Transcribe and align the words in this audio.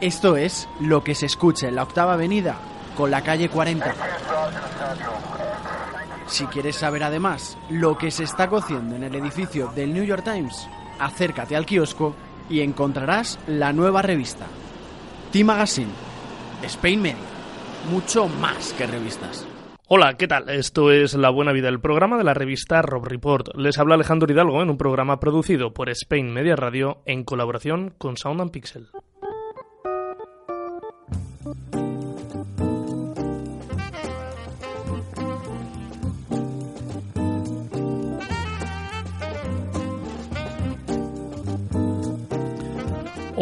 Esto 0.00 0.38
es 0.38 0.66
lo 0.80 1.04
que 1.04 1.14
se 1.14 1.26
escucha 1.26 1.68
en 1.68 1.76
la 1.76 1.82
octava 1.82 2.14
avenida 2.14 2.56
con 2.96 3.10
la 3.10 3.22
calle 3.22 3.50
40. 3.50 3.94
Si 6.26 6.46
quieres 6.46 6.76
saber 6.76 7.02
además 7.02 7.58
lo 7.68 7.98
que 7.98 8.10
se 8.10 8.24
está 8.24 8.48
cociendo 8.48 8.96
en 8.96 9.04
el 9.04 9.14
edificio 9.14 9.70
del 9.74 9.92
New 9.92 10.04
York 10.04 10.24
Times, 10.24 10.66
acércate 10.98 11.54
al 11.54 11.66
kiosco 11.66 12.14
y 12.48 12.60
encontrarás 12.60 13.38
la 13.46 13.74
nueva 13.74 14.00
revista. 14.00 14.46
T-Magazine, 15.32 15.92
Spain 16.62 17.02
Media, 17.02 17.16
mucho 17.90 18.26
más 18.26 18.72
que 18.72 18.86
revistas. 18.86 19.46
Hola, 19.86 20.16
¿qué 20.16 20.28
tal? 20.28 20.48
Esto 20.48 20.92
es 20.92 21.12
La 21.12 21.28
Buena 21.28 21.52
Vida, 21.52 21.68
el 21.68 21.80
programa 21.80 22.16
de 22.16 22.24
la 22.24 22.32
revista 22.32 22.80
Rob 22.80 23.04
Report. 23.04 23.48
Les 23.54 23.78
habla 23.78 23.96
Alejandro 23.96 24.32
Hidalgo 24.32 24.62
en 24.62 24.70
un 24.70 24.78
programa 24.78 25.20
producido 25.20 25.74
por 25.74 25.90
Spain 25.90 26.32
Media 26.32 26.56
Radio 26.56 27.02
en 27.04 27.22
colaboración 27.24 27.92
con 27.98 28.16
Sound 28.16 28.40
and 28.40 28.50
Pixel. 28.50 28.88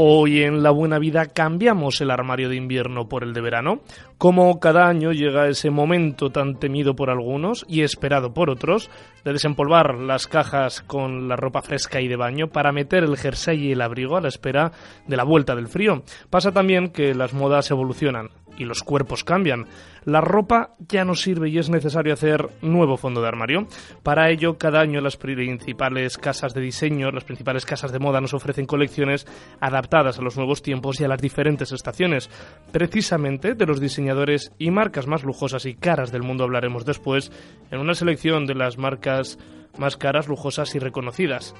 Hoy 0.00 0.44
en 0.44 0.62
La 0.62 0.70
Buena 0.70 1.00
Vida 1.00 1.26
cambiamos 1.26 2.00
el 2.00 2.12
armario 2.12 2.48
de 2.48 2.54
invierno 2.54 3.08
por 3.08 3.24
el 3.24 3.32
de 3.32 3.40
verano. 3.40 3.80
Como 4.16 4.60
cada 4.60 4.86
año 4.86 5.10
llega 5.10 5.48
ese 5.48 5.70
momento 5.70 6.30
tan 6.30 6.54
temido 6.60 6.94
por 6.94 7.10
algunos 7.10 7.66
y 7.68 7.82
esperado 7.82 8.32
por 8.32 8.48
otros 8.48 8.90
de 9.24 9.32
desempolvar 9.32 9.96
las 9.96 10.28
cajas 10.28 10.82
con 10.82 11.26
la 11.26 11.34
ropa 11.34 11.62
fresca 11.62 12.00
y 12.00 12.06
de 12.06 12.14
baño 12.14 12.46
para 12.46 12.70
meter 12.70 13.02
el 13.02 13.16
jersey 13.16 13.58
y 13.66 13.72
el 13.72 13.80
abrigo 13.80 14.16
a 14.16 14.20
la 14.20 14.28
espera 14.28 14.70
de 15.08 15.16
la 15.16 15.24
vuelta 15.24 15.56
del 15.56 15.66
frío. 15.66 16.04
Pasa 16.30 16.52
también 16.52 16.90
que 16.90 17.12
las 17.12 17.34
modas 17.34 17.68
evolucionan 17.72 18.28
y 18.58 18.64
los 18.64 18.82
cuerpos 18.82 19.24
cambian. 19.24 19.66
La 20.04 20.20
ropa 20.20 20.74
ya 20.88 21.04
no 21.04 21.14
sirve 21.14 21.48
y 21.48 21.58
es 21.58 21.70
necesario 21.70 22.12
hacer 22.12 22.48
nuevo 22.62 22.96
fondo 22.96 23.20
de 23.20 23.28
armario. 23.28 23.66
Para 24.02 24.30
ello, 24.30 24.58
cada 24.58 24.80
año 24.80 25.00
las 25.00 25.16
principales 25.16 26.18
casas 26.18 26.54
de 26.54 26.60
diseño, 26.60 27.10
las 27.10 27.24
principales 27.24 27.64
casas 27.64 27.92
de 27.92 27.98
moda 27.98 28.20
nos 28.20 28.34
ofrecen 28.34 28.66
colecciones 28.66 29.26
adaptadas 29.60 30.18
a 30.18 30.22
los 30.22 30.36
nuevos 30.36 30.62
tiempos 30.62 31.00
y 31.00 31.04
a 31.04 31.08
las 31.08 31.20
diferentes 31.20 31.72
estaciones. 31.72 32.30
Precisamente 32.72 33.54
de 33.54 33.66
los 33.66 33.80
diseñadores 33.80 34.52
y 34.58 34.70
marcas 34.70 35.06
más 35.06 35.24
lujosas 35.24 35.66
y 35.66 35.74
caras 35.74 36.12
del 36.12 36.22
mundo 36.22 36.44
hablaremos 36.44 36.84
después 36.84 37.30
en 37.70 37.80
una 37.80 37.94
selección 37.94 38.46
de 38.46 38.54
las 38.54 38.78
marcas 38.78 39.38
más 39.78 39.96
caras, 39.96 40.28
lujosas 40.28 40.74
y 40.74 40.78
reconocidas. 40.78 41.54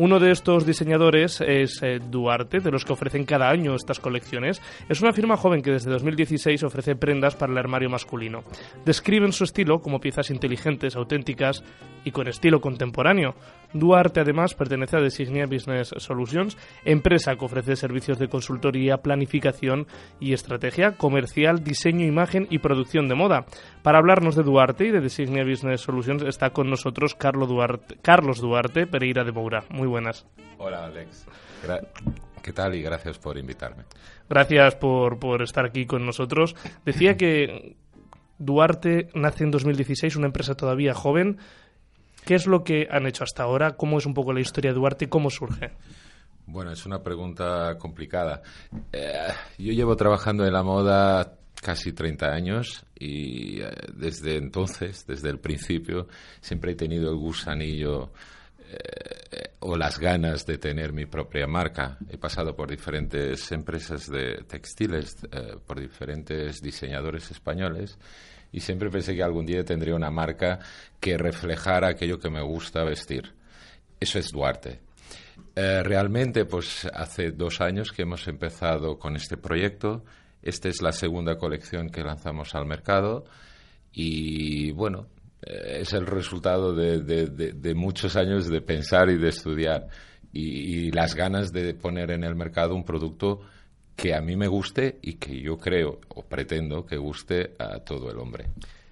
Uno 0.00 0.20
de 0.20 0.30
estos 0.30 0.64
diseñadores 0.64 1.40
es 1.40 1.82
eh, 1.82 1.98
Duarte, 1.98 2.60
de 2.60 2.70
los 2.70 2.84
que 2.84 2.92
ofrecen 2.92 3.24
cada 3.24 3.50
año 3.50 3.74
estas 3.74 3.98
colecciones. 3.98 4.62
Es 4.88 5.00
una 5.00 5.12
firma 5.12 5.36
joven 5.36 5.60
que 5.60 5.72
desde 5.72 5.90
2016 5.90 6.62
ofrece 6.62 6.94
prendas 6.94 7.34
para 7.34 7.50
el 7.50 7.58
armario 7.58 7.90
masculino. 7.90 8.44
Describen 8.84 9.32
su 9.32 9.42
estilo 9.42 9.80
como 9.80 9.98
piezas 9.98 10.30
inteligentes, 10.30 10.94
auténticas 10.94 11.64
y 12.04 12.12
con 12.12 12.28
estilo 12.28 12.60
contemporáneo. 12.60 13.34
Duarte 13.72 14.20
además 14.20 14.54
pertenece 14.54 14.96
a 14.96 15.00
Designia 15.00 15.46
Business 15.46 15.94
Solutions, 15.96 16.56
empresa 16.84 17.36
que 17.36 17.44
ofrece 17.44 17.76
servicios 17.76 18.18
de 18.18 18.28
consultoría, 18.28 18.98
planificación 18.98 19.86
y 20.20 20.32
estrategia 20.32 20.92
comercial, 20.92 21.62
diseño, 21.62 22.06
imagen 22.06 22.46
y 22.50 22.58
producción 22.58 23.08
de 23.08 23.14
moda. 23.14 23.46
Para 23.82 23.98
hablarnos 23.98 24.36
de 24.36 24.42
Duarte 24.42 24.86
y 24.86 24.90
de 24.90 25.00
Designia 25.00 25.44
Business 25.44 25.82
Solutions 25.82 26.22
está 26.22 26.50
con 26.50 26.70
nosotros 26.70 27.14
Carlos 27.14 27.48
Duarte, 27.48 27.96
Carlos 28.02 28.40
Duarte 28.40 28.86
Pereira 28.86 29.24
de 29.24 29.32
Moura. 29.32 29.64
Muy 29.70 29.86
buenas. 29.86 30.26
Hola 30.58 30.84
Alex. 30.84 31.26
Gra 31.62 31.80
¿Qué 32.42 32.52
tal? 32.52 32.74
Y 32.74 32.82
gracias 32.82 33.18
por 33.18 33.36
invitarme. 33.36 33.84
Gracias 34.28 34.76
por, 34.76 35.18
por 35.18 35.42
estar 35.42 35.66
aquí 35.66 35.86
con 35.86 36.06
nosotros. 36.06 36.54
Decía 36.84 37.16
que 37.16 37.76
Duarte 38.38 39.08
nace 39.14 39.44
en 39.44 39.50
2016, 39.50 40.16
una 40.16 40.26
empresa 40.26 40.54
todavía 40.54 40.94
joven. 40.94 41.38
¿Qué 42.28 42.34
es 42.34 42.46
lo 42.46 42.62
que 42.62 42.86
han 42.90 43.06
hecho 43.06 43.24
hasta 43.24 43.44
ahora? 43.44 43.74
¿Cómo 43.78 43.96
es 43.96 44.04
un 44.04 44.12
poco 44.12 44.34
la 44.34 44.40
historia 44.40 44.70
de 44.70 44.78
Duarte 44.78 45.06
y 45.06 45.08
cómo 45.08 45.30
surge? 45.30 45.70
Bueno, 46.44 46.70
es 46.70 46.84
una 46.84 47.02
pregunta 47.02 47.78
complicada. 47.78 48.42
Eh, 48.92 49.28
yo 49.56 49.72
llevo 49.72 49.96
trabajando 49.96 50.44
en 50.44 50.52
la 50.52 50.62
moda 50.62 51.38
casi 51.62 51.94
30 51.94 52.26
años 52.26 52.84
y 52.98 53.62
eh, 53.62 53.70
desde 53.94 54.36
entonces, 54.36 55.06
desde 55.06 55.30
el 55.30 55.38
principio, 55.38 56.08
siempre 56.42 56.72
he 56.72 56.74
tenido 56.74 57.10
el 57.10 57.16
gusanillo 57.16 58.12
eh, 58.70 59.52
o 59.60 59.74
las 59.78 59.98
ganas 59.98 60.44
de 60.44 60.58
tener 60.58 60.92
mi 60.92 61.06
propia 61.06 61.46
marca. 61.46 61.96
He 62.10 62.18
pasado 62.18 62.54
por 62.54 62.68
diferentes 62.68 63.50
empresas 63.52 64.06
de 64.10 64.44
textiles, 64.46 65.16
eh, 65.32 65.56
por 65.66 65.80
diferentes 65.80 66.60
diseñadores 66.60 67.30
españoles 67.30 67.98
y 68.52 68.60
siempre 68.60 68.90
pensé 68.90 69.14
que 69.14 69.22
algún 69.22 69.46
día 69.46 69.64
tendría 69.64 69.94
una 69.94 70.10
marca 70.10 70.58
que 71.00 71.16
reflejara 71.18 71.88
aquello 71.88 72.18
que 72.18 72.30
me 72.30 72.42
gusta 72.42 72.84
vestir. 72.84 73.34
Eso 74.00 74.18
es 74.18 74.30
Duarte. 74.30 74.80
Eh, 75.54 75.82
realmente, 75.82 76.44
pues 76.44 76.86
hace 76.92 77.32
dos 77.32 77.60
años 77.60 77.92
que 77.92 78.02
hemos 78.02 78.26
empezado 78.28 78.98
con 78.98 79.16
este 79.16 79.36
proyecto. 79.36 80.04
Esta 80.42 80.68
es 80.68 80.80
la 80.82 80.92
segunda 80.92 81.36
colección 81.36 81.90
que 81.90 82.02
lanzamos 82.02 82.54
al 82.54 82.66
mercado 82.66 83.24
y 83.92 84.70
bueno, 84.72 85.08
eh, 85.42 85.78
es 85.80 85.92
el 85.92 86.06
resultado 86.06 86.74
de, 86.74 87.74
muchos 87.74 88.16
años 88.16 88.48
de 88.48 88.60
pensar 88.60 89.10
y 89.10 89.18
de 89.18 89.28
estudiar 89.28 89.88
y, 90.32 90.90
las 90.92 91.14
ganas 91.14 91.52
de 91.52 91.74
poner 91.74 92.10
en 92.12 92.24
el 92.24 92.34
mercado 92.34 92.74
un 92.74 92.84
producto 92.84 93.40
que 93.98 94.14
a 94.14 94.20
mí 94.20 94.36
me 94.36 94.46
guste 94.46 95.00
y 95.02 95.14
que 95.14 95.40
yo 95.40 95.58
creo 95.58 95.98
o 96.10 96.22
pretendo 96.22 96.86
que 96.86 96.96
guste 96.96 97.56
a 97.58 97.80
todo 97.80 98.12
el 98.12 98.18
hombre. 98.18 98.46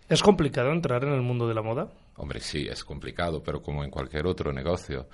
¿Es 0.09 0.21
complicado 0.21 0.73
entrar 0.73 1.05
en 1.05 1.13
el 1.13 1.23
mundo 1.23 1.47
de 1.47 1.55
la 1.55 1.63
moda? 1.63 1.93
Hombre, 2.17 2.41
sí, 2.41 2.67
es 2.69 2.83
complicado, 2.83 3.41
pero 3.41 3.63
como 3.63 3.85
en 3.85 3.91
cualquier 3.91 4.27
otro 4.27 4.53
negocio. 4.53 5.09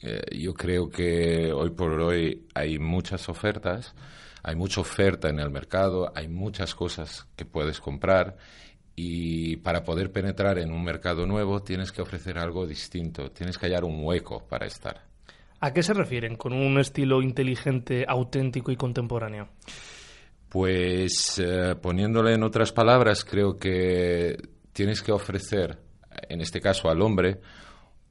Eh, 0.00 0.22
yo 0.38 0.54
creo 0.54 0.88
que 0.88 1.52
hoy 1.52 1.68
por 1.70 2.00
hoy 2.00 2.46
hay 2.54 2.78
muchas 2.78 3.28
ofertas, 3.28 3.94
hay 4.42 4.56
mucha 4.56 4.80
oferta 4.80 5.28
en 5.28 5.40
el 5.40 5.50
mercado, 5.50 6.10
hay 6.14 6.26
muchas 6.26 6.74
cosas 6.74 7.26
que 7.36 7.44
puedes 7.44 7.80
comprar 7.80 8.38
y 8.96 9.56
para 9.56 9.84
poder 9.84 10.10
penetrar 10.10 10.58
en 10.58 10.72
un 10.72 10.82
mercado 10.82 11.26
nuevo 11.26 11.62
tienes 11.62 11.92
que 11.92 12.00
ofrecer 12.00 12.38
algo 12.38 12.66
distinto, 12.66 13.30
tienes 13.30 13.58
que 13.58 13.66
hallar 13.66 13.84
un 13.84 14.02
hueco 14.02 14.46
para 14.48 14.64
estar. 14.64 15.07
¿A 15.60 15.72
qué 15.72 15.82
se 15.82 15.92
refieren 15.92 16.36
con 16.36 16.52
un 16.52 16.78
estilo 16.78 17.20
inteligente, 17.20 18.04
auténtico 18.06 18.70
y 18.70 18.76
contemporáneo? 18.76 19.48
Pues 20.48 21.42
eh, 21.44 21.74
poniéndole 21.80 22.34
en 22.34 22.44
otras 22.44 22.72
palabras, 22.72 23.24
creo 23.24 23.56
que 23.56 24.36
tienes 24.72 25.02
que 25.02 25.12
ofrecer, 25.12 25.78
en 26.28 26.40
este 26.40 26.60
caso 26.60 26.88
al 26.88 27.02
hombre, 27.02 27.40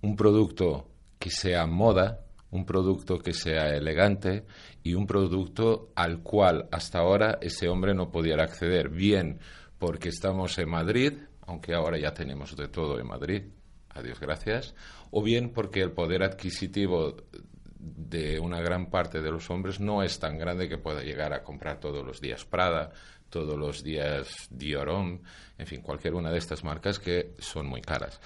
un 0.01 0.15
producto 0.15 0.89
que 1.17 1.29
sea 1.29 1.65
moda, 1.65 2.19
un 2.51 2.65
producto 2.65 3.17
que 3.19 3.33
sea 3.33 3.75
elegante 3.75 4.45
y 4.83 4.93
un 4.93 5.07
producto 5.07 5.89
al 5.95 6.21
cual 6.21 6.67
hasta 6.71 6.99
ahora 6.99 7.39
ese 7.41 7.69
hombre 7.69 7.93
no 7.93 8.11
pudiera 8.11 8.43
acceder, 8.43 8.89
bien 8.89 9.39
porque 9.79 10.09
estamos 10.09 10.57
en 10.59 10.69
Madrid, 10.69 11.13
aunque 11.45 11.73
ahora 11.73 11.97
ya 11.97 12.13
tenemos 12.13 12.55
de 12.55 12.67
todo 12.67 12.99
en 12.99 13.07
Madrid, 13.07 13.43
adiós 13.97 14.19
gracias, 14.19 14.75
o 15.11 15.21
bien 15.21 15.51
porque 15.51 15.81
el 15.81 15.91
poder 15.91 16.23
adquisitivo 16.23 17.17
de 17.79 18.39
una 18.39 18.59
gran 18.61 18.89
parte 18.89 19.21
de 19.21 19.31
los 19.31 19.49
hombres 19.49 19.79
no 19.79 20.03
es 20.03 20.19
tan 20.19 20.37
grande 20.37 20.67
que 20.67 20.77
pueda 20.77 21.03
llegar 21.03 21.33
a 21.33 21.43
comprar 21.43 21.79
todos 21.79 22.05
los 22.05 22.21
días 22.21 22.45
Prada, 22.45 22.91
todos 23.29 23.57
los 23.57 23.83
días 23.83 24.47
Diorom, 24.49 25.21
en 25.57 25.67
fin, 25.67 25.81
cualquier 25.81 26.15
una 26.15 26.31
de 26.31 26.37
estas 26.37 26.63
marcas 26.63 26.99
que 26.99 27.33
son 27.39 27.67
muy 27.67 27.81
caras. 27.81 28.19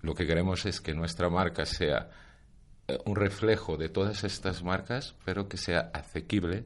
Lo 0.00 0.14
que 0.14 0.26
queremos 0.26 0.66
es 0.66 0.80
que 0.80 0.94
nuestra 0.94 1.28
marca 1.28 1.64
sea 1.64 2.10
eh, 2.88 2.98
un 3.04 3.16
reflejo 3.16 3.76
de 3.76 3.88
todas 3.88 4.24
estas 4.24 4.62
marcas, 4.62 5.14
pero 5.24 5.48
que 5.48 5.56
sea 5.56 5.90
asequible 5.92 6.64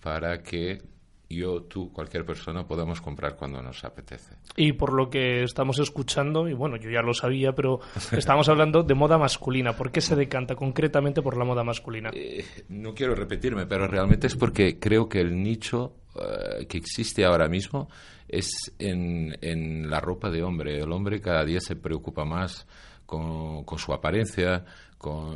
para 0.00 0.42
que 0.42 0.82
yo, 1.30 1.62
tú, 1.62 1.92
cualquier 1.92 2.24
persona 2.24 2.66
podemos 2.66 3.00
comprar 3.00 3.36
cuando 3.36 3.62
nos 3.62 3.84
apetece. 3.84 4.34
Y 4.56 4.72
por 4.72 4.92
lo 4.94 5.10
que 5.10 5.42
estamos 5.42 5.78
escuchando, 5.78 6.48
y 6.48 6.54
bueno, 6.54 6.76
yo 6.76 6.90
ya 6.90 7.02
lo 7.02 7.12
sabía, 7.12 7.52
pero 7.52 7.80
estamos 8.12 8.48
hablando 8.48 8.82
de 8.82 8.94
moda 8.94 9.18
masculina. 9.18 9.76
¿Por 9.76 9.90
qué 9.90 10.00
se 10.00 10.16
decanta 10.16 10.54
concretamente 10.54 11.20
por 11.20 11.36
la 11.36 11.44
moda 11.44 11.62
masculina? 11.64 12.10
Eh, 12.14 12.44
no 12.70 12.94
quiero 12.94 13.14
repetirme, 13.14 13.66
pero 13.66 13.86
realmente 13.86 14.26
es 14.26 14.36
porque 14.36 14.78
creo 14.78 15.08
que 15.08 15.20
el 15.20 15.42
nicho 15.42 15.92
eh, 16.14 16.66
que 16.66 16.78
existe 16.78 17.24
ahora 17.24 17.48
mismo 17.48 17.88
es 18.26 18.74
en, 18.78 19.36
en, 19.42 19.90
la 19.90 20.00
ropa 20.00 20.30
de 20.30 20.42
hombre. 20.42 20.80
El 20.80 20.92
hombre 20.92 21.20
cada 21.20 21.44
día 21.44 21.60
se 21.60 21.76
preocupa 21.76 22.24
más 22.24 22.66
con, 23.04 23.64
con 23.64 23.78
su 23.78 23.92
apariencia, 23.92 24.64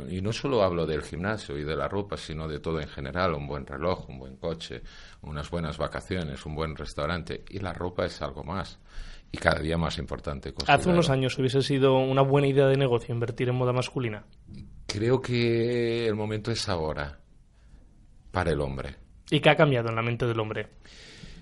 y 0.09 0.21
no 0.21 0.33
solo 0.33 0.61
hablo 0.63 0.85
del 0.85 1.01
gimnasio 1.01 1.57
y 1.57 1.63
de 1.63 1.75
la 1.75 1.87
ropa, 1.87 2.17
sino 2.17 2.47
de 2.47 2.59
todo 2.59 2.81
en 2.81 2.87
general, 2.87 3.33
un 3.33 3.47
buen 3.47 3.65
reloj, 3.65 4.09
un 4.09 4.19
buen 4.19 4.35
coche, 4.35 4.81
unas 5.21 5.49
buenas 5.49 5.77
vacaciones, 5.77 6.45
un 6.45 6.55
buen 6.55 6.75
restaurante. 6.75 7.43
Y 7.49 7.59
la 7.59 7.73
ropa 7.73 8.05
es 8.05 8.21
algo 8.21 8.43
más 8.43 8.79
y 9.31 9.37
cada 9.37 9.59
día 9.59 9.77
más 9.77 9.97
importante. 9.97 10.53
Hace 10.67 10.89
unos 10.89 11.09
años 11.09 11.37
hubiese 11.39 11.61
sido 11.61 11.97
una 11.97 12.21
buena 12.21 12.47
idea 12.47 12.67
de 12.67 12.77
negocio 12.77 13.13
invertir 13.13 13.49
en 13.49 13.55
moda 13.55 13.73
masculina. 13.73 14.25
Creo 14.85 15.21
que 15.21 16.05
el 16.07 16.15
momento 16.15 16.51
es 16.51 16.67
ahora 16.67 17.19
para 18.31 18.51
el 18.51 18.61
hombre. 18.61 18.97
¿Y 19.31 19.39
qué 19.39 19.49
ha 19.49 19.55
cambiado 19.55 19.89
en 19.89 19.95
la 19.95 20.01
mente 20.01 20.27
del 20.27 20.39
hombre? 20.39 20.67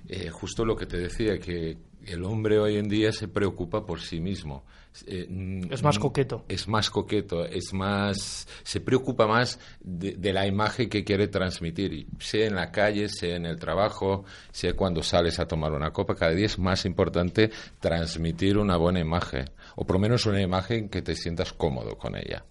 Eh, 0.07 0.29
justo 0.29 0.65
lo 0.65 0.75
que 0.75 0.85
te 0.85 0.97
decía, 0.97 1.39
que 1.39 1.77
el 2.05 2.23
hombre 2.23 2.59
hoy 2.59 2.77
en 2.77 2.89
día 2.89 3.11
se 3.11 3.27
preocupa 3.27 3.85
por 3.85 4.01
sí 4.01 4.19
mismo. 4.19 4.63
Eh, 5.05 5.61
es 5.69 5.83
más 5.83 5.99
coqueto. 5.99 6.43
Es 6.49 6.67
más 6.67 6.89
coqueto, 6.89 7.45
es 7.45 7.73
más, 7.73 8.47
se 8.63 8.81
preocupa 8.81 9.25
más 9.25 9.59
de, 9.79 10.33
la 10.33 10.45
imagen 10.45 10.89
que 10.89 11.03
quiere 11.03 11.27
transmitir, 11.27 12.07
sea 12.19 12.47
en 12.47 12.55
la 12.55 12.71
calle, 12.71 13.07
sea 13.07 13.35
en 13.35 13.45
el 13.45 13.57
trabajo, 13.57 14.25
sea 14.51 14.73
cuando 14.73 15.01
sales 15.01 15.39
a 15.39 15.47
tomar 15.47 15.71
una 15.71 15.91
copa, 15.91 16.15
cada 16.15 16.33
día 16.33 16.47
es 16.47 16.59
más 16.59 16.85
importante 16.85 17.51
transmitir 17.79 18.57
una 18.57 18.75
buena 18.75 18.99
imagen, 18.99 19.45
o 19.75 19.85
por 19.85 19.95
lo 19.95 20.01
menos 20.01 20.25
una 20.25 20.41
imagen 20.41 20.89
que 20.89 21.01
te 21.01 21.15
sientas 21.15 21.53
cómodo 21.53 21.97
con 21.97 22.15
ella. 22.17 22.43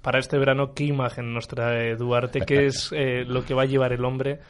Para 0.00 0.18
este 0.18 0.38
verano, 0.38 0.72
¿qué 0.74 0.84
imagen 0.84 1.32
nos 1.32 1.46
trae 1.46 1.94
Duarte? 1.94 2.40
¿Qué 2.40 2.66
es 2.66 2.90
eh, 2.92 3.24
lo 3.24 3.44
que 3.44 3.54
va 3.54 3.62
a 3.62 3.66
llevar 3.66 3.92
el 3.92 4.04
hombre? 4.04 4.40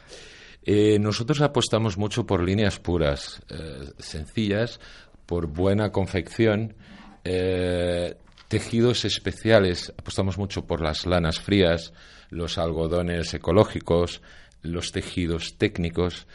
Eh, 0.65 0.97
nosotros 0.99 1.41
apostamos 1.41 1.97
mucho 1.97 2.25
por 2.25 2.41
líneas 2.41 2.79
puras, 2.79 3.41
eh, 3.49 3.91
sencillas, 3.97 4.79
por 5.25 5.47
buena 5.47 5.91
confección, 5.91 6.75
eh, 7.23 8.15
tejidos 8.47 9.03
especiales. 9.05 9.93
Apostamos 9.97 10.37
mucho 10.37 10.65
por 10.65 10.81
las 10.81 11.05
lanas 11.05 11.39
frías, 11.39 11.93
los 12.29 12.57
algodones 12.57 13.33
ecológicos, 13.33 14.21
los 14.61 14.91
tejidos 14.91 15.57
técnicos. 15.57 16.27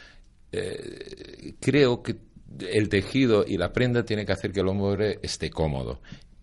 creo 1.59 2.01
que 2.01 2.17
el 2.71 2.89
tejido 2.89 3.45
y 3.47 3.57
la 3.57 3.71
prenda 3.71 4.03
tiene 4.03 4.25
que 4.25 4.31
hacer 4.31 4.51
que 4.51 4.61
el 4.61 4.67
hombre 4.67 5.19
esté 5.21 5.51
cómodo 5.51 6.01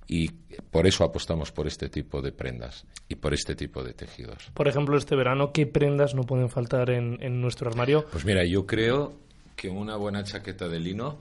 y 0.09 0.29
por 0.71 0.87
eso 0.87 1.05
apostamos 1.05 1.51
por 1.51 1.67
este 1.67 1.89
tipo 1.89 2.23
de 2.23 2.33
prendas 2.33 2.87
y 3.09 3.17
por 3.17 3.35
este 3.35 3.55
tipo 3.55 3.83
de 3.83 3.93
tejidos. 3.93 4.51
Por 4.55 4.69
ejemplo, 4.69 4.97
este 4.97 5.17
verano, 5.17 5.53
¿qué 5.53 5.67
prendas 5.67 6.15
no 6.15 6.23
pueden 6.23 6.49
faltar 6.49 6.91
en, 6.91 7.41
nuestro 7.41 7.69
armario? 7.69 8.07
Pues 8.11 8.25
mira, 8.25 8.45
yo 8.45 8.67
creo 8.67 9.15
que 9.57 9.69
una 9.69 9.97
buena 9.97 10.23
chaqueta 10.23 10.69
de 10.69 10.79
lino, 10.79 11.19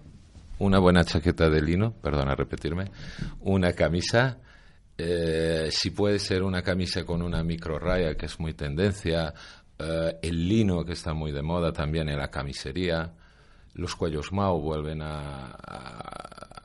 una 0.60 0.80
buena 0.80 1.04
chaqueta 1.04 1.50
de 1.50 1.62
lino, 1.62 1.94
perdona 1.94 2.36
repetirme, 2.36 2.92
una 3.42 3.74
camisa, 3.74 4.38
eh, 4.98 5.70
si 5.72 5.90
puede 5.90 6.20
ser 6.20 6.44
una 6.44 6.62
camisa 6.62 7.04
con 7.04 7.22
una 7.22 7.44
micro 7.44 7.80
raya, 7.80 8.16
que 8.16 8.28
es 8.28 8.40
muy 8.40 8.54
tendencia, 8.54 9.34
eh, 9.80 10.20
el 10.22 10.48
lino, 10.48 10.86
que 10.86 10.94
está 10.94 11.14
muy 11.14 11.32
de 11.32 11.42
moda 11.42 11.74
también 11.74 12.08
en 12.10 12.20
la 12.20 12.30
camisería, 12.30 13.14
los 13.74 13.96
cuellos 13.96 14.32
Mao 14.32 14.62
vuelven 14.62 15.02
a, 15.02 15.58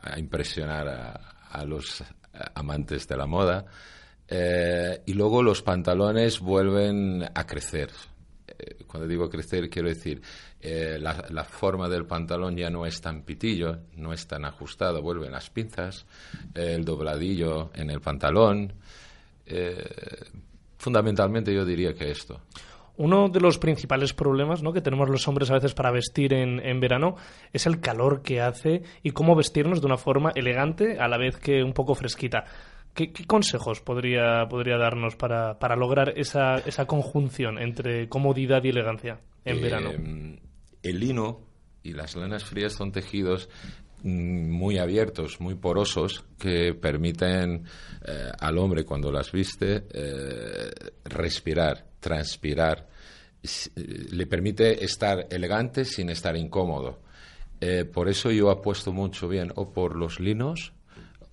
a 0.03 0.19
impresionar 0.19 0.87
a, 0.89 1.40
a 1.51 1.65
los 1.65 2.03
amantes 2.55 3.07
de 3.09 3.17
la 3.17 3.27
moda. 3.27 3.67
Eh, 4.33 5.03
y 5.07 5.15
luego 5.15 5.43
los 5.43 5.61
pantalones 5.63 6.39
vuelven 6.39 7.29
a 7.35 7.47
crecer. 7.47 7.91
Eh, 8.47 8.85
cuando 8.87 9.09
digo 9.09 9.29
crecer, 9.29 9.69
quiero 9.69 9.89
decir, 9.89 10.23
eh, 10.61 10.99
la, 11.01 11.45
forma 11.45 11.89
del 11.89 12.07
pantalón 12.07 12.57
ya 12.57 12.71
no 12.71 12.87
es 12.87 13.01
tan 13.01 13.23
pitillo, 13.23 13.79
no 13.97 14.13
es 14.13 14.27
tan 14.29 14.45
ajustado, 14.45 15.03
vuelven 15.03 15.33
las 15.33 15.51
pinzas, 15.51 16.07
el 16.55 16.85
dobladillo 16.85 17.71
en 17.75 17.91
el 17.91 18.01
pantalón. 18.01 18.73
fundamentalmente 20.79 21.53
yo 21.53 21.65
diría 21.65 21.93
que 21.95 22.13
esto. 22.13 22.41
Uno 23.01 23.31
de 23.31 23.41
los 23.41 23.57
principales 23.57 24.13
problemas 24.13 24.63
¿no? 24.63 24.75
que 24.75 24.83
tenemos 24.83 25.09
los 25.09 25.27
hombres 25.27 25.51
a 25.51 25.55
veces 25.55 25.73
para 25.73 25.91
vestir 25.91 26.35
en, 26.35 26.61
en, 26.61 26.81
verano 26.81 27.17
es 27.51 27.65
el 27.65 27.81
calor 27.81 28.21
que 28.21 28.43
hace 28.43 28.83
y 29.03 29.13
cómo 29.13 29.35
vestirnos 29.35 29.81
de 29.81 29.87
una 29.87 29.97
forma 29.97 30.33
elegante 30.35 30.99
a 31.01 31.09
la 31.09 31.17
vez 31.17 31.39
que 31.39 31.65
un 31.65 31.73
poco 31.73 31.95
fresquita. 31.95 32.45
¿Qué, 32.93 33.11
consejos 33.27 33.81
podría, 33.81 34.47
podría 34.51 34.77
darnos 34.77 35.17
para, 35.17 35.59
para 35.59 35.77
lograr 35.77 36.13
esa, 36.15 36.57
esa, 36.57 36.85
conjunción 36.85 37.59
entre 37.59 38.07
comodidad 38.11 38.63
y 38.65 38.69
elegancia 38.69 39.19
en 39.47 39.57
eh, 39.57 39.61
verano? 39.63 39.91
El 40.83 41.01
lino 41.01 41.41
y 41.83 41.95
las 41.95 42.17
lanas 42.17 42.45
frías 42.45 42.75
son 42.75 42.93
tejidos 42.93 43.49
mm, 44.03 44.51
muy 44.51 44.77
abiertos, 44.77 45.41
muy 45.41 45.55
porosos, 45.55 46.23
que 46.39 46.75
permiten 46.75 47.65
eh, 48.07 48.31
al 48.39 48.59
hombre 48.59 48.85
cuando 48.85 49.11
las 49.11 49.33
viste 49.33 49.87
eh, 49.91 50.71
respirar, 51.05 51.87
transpirar 51.99 52.90
le 53.75 54.27
permite 54.27 54.85
estar 54.85 55.27
elegante 55.31 55.85
sin 55.85 56.11
estar 56.11 56.37
incómodo. 56.37 57.01
Eh, 57.61 57.85
por 57.85 58.09
eso 58.09 58.31
yo 58.31 58.51
apuesto 58.51 58.93
mucho 58.93 59.29
bien 59.29 59.53
o 59.55 59.73
por 59.73 59.97
los 59.97 60.19
linos, 60.21 60.73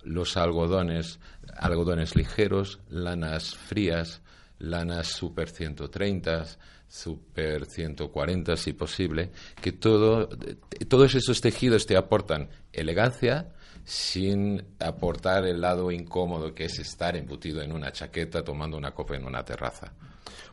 los 0.02 0.36
algodones, 0.36 1.20
algodones 1.56 2.16
ligeros, 2.16 2.80
lanas 2.88 3.54
frías, 3.54 4.22
lanas 4.58 5.08
super 5.08 5.48
130, 5.48 6.44
super 6.88 7.66
140 7.66 8.56
si 8.56 8.72
posible, 8.72 9.30
que 9.60 9.72
todo, 9.72 10.28
todos 10.88 11.14
esos 11.14 11.40
tejidos 11.40 11.86
te 11.86 11.96
aportan 11.96 12.48
elegancia 12.72 13.52
sin 13.84 14.62
aportar 14.80 15.46
el 15.46 15.62
lado 15.62 15.90
incómodo 15.90 16.54
que 16.54 16.64
es 16.64 16.78
estar 16.78 17.16
embutido 17.16 17.62
en 17.62 17.72
una 17.72 17.90
chaqueta 17.90 18.44
tomando 18.44 18.76
una 18.76 18.92
copa 18.92 19.16
en 19.16 19.24
una 19.24 19.44
terraza. 19.44 19.92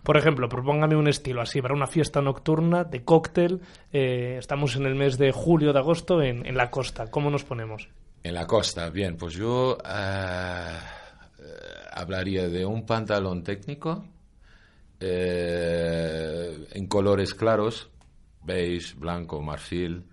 Por 0.04 0.18
ejemplo, 0.18 0.50
propóngame 0.50 0.96
un 0.96 1.08
estilo 1.08 1.42
así 1.42 1.62
para 1.62 1.74
una 1.74 1.88
fiesta 1.88 2.22
nocturna 2.22 2.84
de 2.84 3.04
cóctel. 3.04 3.62
Eh, 3.92 4.38
estamos 4.40 4.76
en 4.76 4.86
el 4.86 4.96
mes 4.96 5.18
de 5.18 5.32
julio, 5.32 5.74
de 5.74 5.80
agosto, 5.80 6.22
en, 6.22 6.56
la 6.56 6.70
costa. 6.70 7.10
¿Cómo 7.12 7.30
nos 7.30 7.44
ponemos? 7.44 7.90
En 8.24 8.34
la 8.34 8.46
costa, 8.48 8.90
bien. 8.90 9.18
Pues 9.18 9.34
yo 9.34 9.78
eh, 9.86 10.78
hablaría 11.92 12.48
de 12.48 12.66
un 12.66 12.86
pantalón 12.86 13.44
técnico 13.44 14.06
eh, 15.00 16.68
en 16.72 16.88
colores 16.88 17.34
claros, 17.34 17.90
beige, 18.44 18.96
blanco, 18.96 19.42
marfil, 19.42 20.06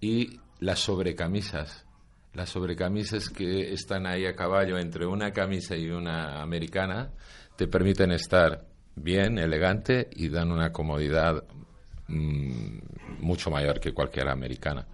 y 0.00 0.38
las 0.60 0.80
sobrecamisas. 0.80 1.84
Las 2.32 2.50
sobrecamisas 2.50 3.28
que 3.28 3.72
están 3.72 4.06
ahí 4.06 4.24
a 4.24 4.36
caballo 4.36 4.78
entre 4.78 5.04
una 5.04 5.32
camisa 5.32 5.76
y 5.76 5.90
una 5.90 6.40
americana 6.40 7.10
te 7.56 7.66
permiten 7.66 8.12
estar 8.12 8.66
bien, 8.96 9.38
elegante 9.38 10.08
y 10.12 10.28
dan 10.28 10.52
una 10.52 10.72
comodidad 10.72 11.44
mm, 12.08 12.78
mucho 13.20 13.50
mayor 13.50 13.80
que 13.80 13.92
cualquier 13.92 14.28
americana 14.28 14.86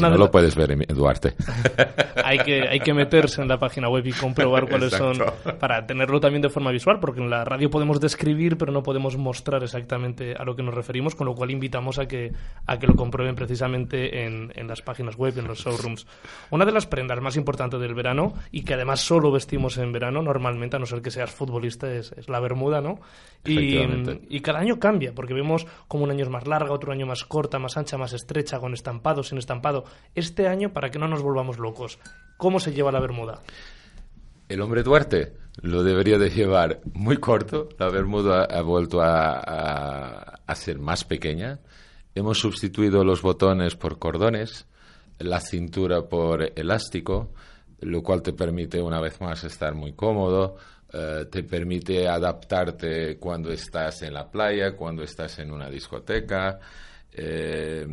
no 0.00 0.16
lo 0.16 0.30
puedes 0.30 0.54
ver, 0.54 0.76
Duarte. 0.88 1.34
hay, 2.24 2.38
que, 2.38 2.68
hay 2.68 2.80
que 2.80 2.94
meterse 2.94 3.42
en 3.42 3.48
la 3.48 3.58
página 3.58 3.88
web 3.88 4.06
y 4.06 4.12
comprobar 4.12 4.68
cuáles 4.68 4.92
son, 4.92 5.18
para 5.58 5.86
tenerlo 5.86 6.20
también 6.20 6.42
de 6.42 6.48
forma 6.48 6.70
visual, 6.70 6.98
porque 7.00 7.20
en 7.20 7.30
la 7.30 7.44
radio 7.44 7.70
podemos 7.70 8.00
describir, 8.00 8.56
pero 8.56 8.72
no 8.72 8.82
podemos 8.82 9.16
mostrar 9.16 9.62
exactamente 9.62 10.34
a 10.34 10.44
lo 10.44 10.56
que 10.56 10.62
nos 10.62 10.74
referimos, 10.74 11.14
con 11.14 11.26
lo 11.26 11.34
cual 11.34 11.50
invitamos 11.50 11.98
a 11.98 12.06
que, 12.06 12.32
a 12.66 12.78
que 12.78 12.86
lo 12.86 12.94
comprueben 12.94 13.34
precisamente 13.34 14.24
en, 14.24 14.52
en 14.54 14.66
las 14.66 14.82
páginas 14.82 15.16
web, 15.16 15.38
en 15.38 15.46
los 15.46 15.58
showrooms. 15.58 16.06
Una 16.50 16.64
de 16.64 16.72
las 16.72 16.86
prendas 16.86 17.20
más 17.20 17.36
importantes 17.36 17.80
del 17.80 17.94
verano, 17.94 18.34
y 18.50 18.62
que 18.62 18.74
además 18.74 19.00
solo 19.00 19.30
vestimos 19.30 19.78
en 19.78 19.92
verano, 19.92 20.22
normalmente, 20.22 20.76
a 20.76 20.78
no 20.78 20.86
ser 20.86 21.02
que 21.02 21.10
seas 21.10 21.30
futbolista, 21.30 21.92
es, 21.92 22.12
es 22.12 22.28
la 22.28 22.40
bermuda, 22.40 22.80
¿no? 22.80 23.00
Y, 23.44 23.78
y 24.28 24.40
cada 24.40 24.60
año 24.60 24.78
cambia, 24.78 25.12
porque 25.14 25.34
vemos 25.34 25.66
como 25.88 26.04
un 26.04 26.10
año 26.10 26.22
es 26.22 26.30
más 26.30 26.46
larga, 26.46 26.72
otro 26.72 26.92
año 26.92 27.06
más 27.06 27.24
corta, 27.24 27.58
más 27.58 27.76
ancha, 27.76 27.98
más 27.98 28.12
estrecha, 28.12 28.60
con 28.60 28.72
estampado, 28.72 29.22
sin 29.22 29.38
estampado 29.38 29.81
este 30.14 30.48
año 30.48 30.72
para 30.72 30.90
que 30.90 30.98
no 30.98 31.08
nos 31.08 31.22
volvamos 31.22 31.58
locos. 31.58 31.98
¿Cómo 32.36 32.60
se 32.60 32.72
lleva 32.72 32.92
la 32.92 33.00
bermuda? 33.00 33.40
El 34.48 34.60
hombre 34.60 34.82
Duarte 34.82 35.32
lo 35.60 35.82
debería 35.82 36.18
de 36.18 36.30
llevar 36.30 36.80
muy 36.92 37.18
corto. 37.18 37.68
La 37.78 37.88
bermuda 37.88 38.44
ha 38.44 38.62
vuelto 38.62 39.00
a, 39.02 40.40
ser 40.54 40.78
más 40.78 41.04
pequeña. 41.04 41.60
Hemos 42.14 42.38
sustituido 42.38 43.04
los 43.04 43.22
botones 43.22 43.76
por 43.76 43.98
cordones, 43.98 44.66
la 45.18 45.40
cintura 45.40 46.02
por 46.02 46.52
elástico, 46.54 47.32
lo 47.80 48.02
cual 48.02 48.22
te 48.22 48.32
permite 48.32 48.80
una 48.80 49.00
vez 49.00 49.20
más 49.20 49.44
estar 49.44 49.74
muy 49.74 49.94
cómodo, 49.94 50.56
eh, 50.92 51.26
te 51.30 51.42
permite 51.42 52.06
adaptarte 52.06 53.18
cuando 53.18 53.50
estás 53.50 54.02
en 54.02 54.12
la 54.12 54.30
playa, 54.30 54.76
cuando 54.76 55.02
estás 55.02 55.38
en 55.38 55.50
una 55.50 55.70
discoteca. 55.70 56.60
Eh, 57.10 57.86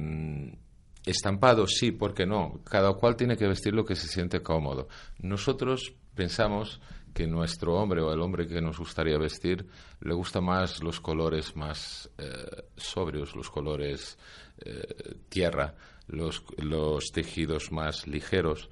estampado, 1.06 1.68
sí, 1.68 1.92
¿por 1.92 2.14
qué 2.14 2.26
no? 2.26 2.62
Cada 2.64 2.94
cual 2.94 3.16
tiene 3.16 3.38
que 3.38 3.48
vestir 3.48 3.74
lo 3.74 3.86
que 3.86 3.96
se 3.96 4.08
siente 4.08 4.42
cómodo. 4.42 4.88
Nosotros 5.20 5.94
pensamos 6.16 6.80
que 7.14 7.28
nuestro 7.28 7.76
hombre 7.76 8.02
o 8.02 8.14
el 8.14 8.22
hombre 8.22 8.48
que 8.48 8.62
nos 8.62 8.78
gustaría 8.78 9.18
vestir 9.18 9.66
le 10.02 10.14
gusta 10.14 10.42
más 10.42 10.84
los 10.84 11.00
colores 11.00 11.56
más 11.56 12.10
eh, 12.18 12.64
sobrios, 12.78 13.36
los 13.36 13.50
colores 13.50 14.18
eh, 14.60 15.18
tierra, 15.28 15.76
los, 16.08 16.44
los 16.58 17.12
tejidos 17.12 17.72
más 17.72 18.08
ligeros. 18.08 18.70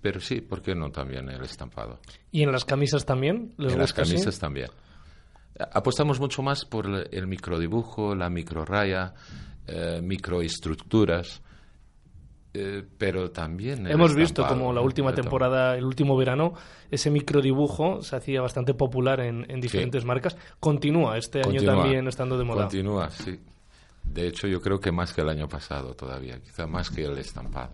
Pero 0.00 0.20
sí, 0.20 0.40
¿por 0.40 0.62
qué 0.62 0.74
no 0.74 0.90
también 0.90 1.28
el 1.28 1.42
estampado? 1.42 2.00
¿Y 2.30 2.42
en 2.42 2.52
las 2.52 2.64
camisas 2.64 3.04
también? 3.04 3.54
en 3.58 3.78
las 3.78 3.92
camisas 3.92 4.38
también. 4.38 4.68
Apostamos 5.72 6.20
mucho 6.20 6.42
más 6.42 6.64
por 6.64 6.86
el 7.10 7.26
microdibujo, 7.26 8.14
la 8.14 8.28
microraya, 8.28 9.14
eh, 9.66 10.00
microestructuras. 10.02 11.42
Eh, 12.58 12.82
pero 12.96 13.30
también 13.30 13.86
hemos 13.86 14.14
visto 14.14 14.46
como 14.46 14.72
la 14.72 14.80
última 14.80 15.12
temporada, 15.14 15.76
el 15.76 15.84
último 15.84 16.16
verano, 16.16 16.54
ese 16.90 17.10
microdibujo 17.10 18.02
se 18.02 18.16
hacía 18.16 18.40
bastante 18.40 18.72
popular 18.72 19.20
en, 19.20 19.60
diferentes 19.60 20.04
marcas. 20.06 20.38
Continúa 20.58 21.18
este 21.18 21.42
año 21.42 21.62
también 21.62 22.08
estando 22.08 22.38
de 22.38 22.44
moda. 22.44 22.62
Continúa, 22.62 23.10
sí. 23.10 23.38
De 24.04 24.26
hecho, 24.26 24.46
yo 24.46 24.62
creo 24.62 24.80
que 24.80 24.90
más 24.90 25.12
que 25.12 25.20
el 25.20 25.28
año 25.28 25.48
pasado 25.48 25.94
todavía, 25.94 26.40
quizá 26.40 26.66
más 26.66 26.88
que 26.90 27.04
el 27.04 27.18
estampado. 27.18 27.72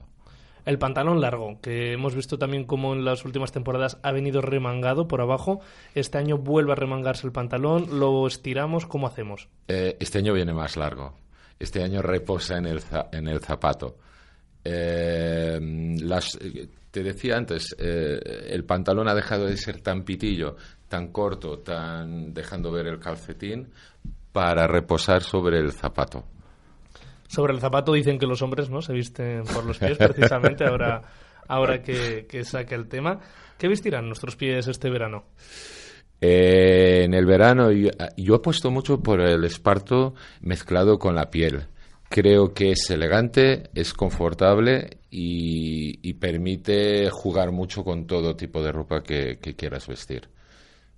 El 0.64 0.78
pantalón 0.78 1.20
largo, 1.20 1.60
que 1.60 1.92
hemos 1.92 2.14
visto 2.14 2.38
también 2.38 2.64
como 2.64 2.92
en 2.92 3.04
las 3.04 3.24
últimas 3.24 3.52
temporadas 3.52 3.98
ha 4.02 4.10
venido 4.10 4.40
remangado 4.40 5.06
por 5.06 5.20
abajo. 5.20 5.60
Este 5.94 6.18
año 6.18 6.38
vuelve 6.38 6.72
a 6.72 6.76
remangarse 6.76 7.26
el 7.26 7.32
pantalón, 7.32 8.00
lo 8.00 8.26
estiramos, 8.26 8.86
¿cómo 8.86 9.06
hacemos? 9.06 9.48
Eh, 9.68 9.96
este 10.00 10.18
año 10.18 10.32
viene 10.32 10.52
más 10.52 10.76
largo. 10.76 11.14
Este 11.58 11.84
año 11.84 12.02
reposa 12.02 12.58
en 12.58 12.66
el, 12.66 12.80
en 13.12 13.28
el 13.28 13.40
zapato. 13.40 13.96
Eh, 14.64 15.58
las, 16.02 16.38
te 16.90 17.02
decía 17.02 17.36
antes, 17.36 17.74
eh, 17.78 18.20
el 18.50 18.64
pantalón 18.64 19.08
ha 19.08 19.14
dejado 19.14 19.46
de 19.46 19.56
ser 19.56 19.80
tan 19.80 20.04
pitillo, 20.04 20.56
tan 20.88 21.08
corto, 21.08 21.58
tan 21.58 22.32
dejando 22.32 22.70
ver 22.70 22.86
el 22.86 22.98
calcetín, 22.98 23.68
para 24.32 24.66
reposar 24.66 25.22
sobre 25.22 25.58
el 25.58 25.72
zapato. 25.72 26.24
Sobre 27.26 27.54
el 27.54 27.60
zapato 27.60 27.92
dicen 27.94 28.18
que 28.18 28.26
los 28.26 28.42
hombres 28.42 28.68
no 28.68 28.82
se 28.82 28.92
visten 28.92 29.44
por 29.44 29.64
los 29.64 29.78
pies, 29.78 29.96
precisamente 29.96 30.66
ahora, 30.66 31.02
ahora 31.48 31.82
que, 31.82 32.26
que 32.28 32.44
saque 32.44 32.74
el 32.74 32.88
tema. 32.88 33.20
¿Qué 33.56 33.68
vestirán 33.68 34.06
nuestros 34.06 34.36
pies 34.36 34.68
este 34.68 34.90
verano? 34.90 35.24
Eh, 36.20 37.02
en 37.04 37.14
el 37.14 37.26
verano 37.26 37.72
yo, 37.72 37.90
yo 38.16 38.34
apuesto 38.36 38.70
mucho 38.70 39.00
por 39.02 39.20
el 39.20 39.44
esparto 39.44 40.14
mezclado 40.40 40.98
con 40.98 41.14
la 41.14 41.30
piel. 41.30 41.66
Creo 42.12 42.52
que 42.52 42.72
es 42.72 42.90
elegante, 42.90 43.70
es 43.74 43.94
confortable 43.94 44.98
y, 45.10 46.12
permite 46.12 47.08
jugar 47.10 47.52
mucho 47.52 47.84
con 47.84 48.06
todo 48.06 48.36
tipo 48.36 48.62
de 48.62 48.70
ropa 48.70 49.02
que, 49.02 49.38
quieras 49.56 49.88
vestir. 49.88 50.28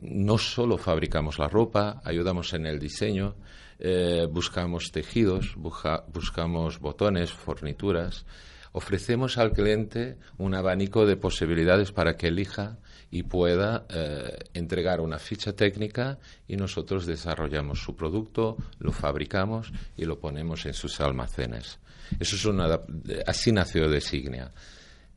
no 0.02 0.38
solo 0.38 0.78
fabricamos 0.78 1.40
la 1.40 1.48
ropa, 1.48 2.02
ayudamos 2.04 2.54
en 2.54 2.66
el 2.66 2.80
diseño, 2.80 3.36
eh, 3.80 4.28
buscamos 4.30 4.92
tejidos, 4.92 5.56
buscamos 5.56 6.80
botones, 6.80 7.32
fornituras. 7.32 8.26
Ofrecemos 8.72 9.38
al 9.38 9.52
cliente 9.52 10.18
un 10.38 10.56
abanico 10.56 11.06
de 11.06 11.16
posibilidades 11.16 11.92
para 11.92 12.18
que 12.18 12.28
elija 12.28 12.80
y 13.12 13.22
pueda 13.22 13.86
eh, 13.90 14.40
entregar 14.56 15.00
una 15.00 15.20
ficha 15.20 15.54
técnica 15.54 16.18
y 16.48 16.56
nosotros 16.56 17.06
desarrollamos 17.06 17.84
su 17.84 17.96
producto, 17.96 18.58
lo 18.80 18.92
fabricamos 18.92 19.72
y 19.96 20.06
lo 20.06 20.20
ponemos 20.20 20.66
en 20.66 20.74
sus 20.74 21.00
almacenes. 21.00 21.78
Eso 22.20 22.36
es 22.36 22.46
una, 22.46 22.80
así 23.28 23.52
nació 23.52 23.88
Designia. 23.88 24.52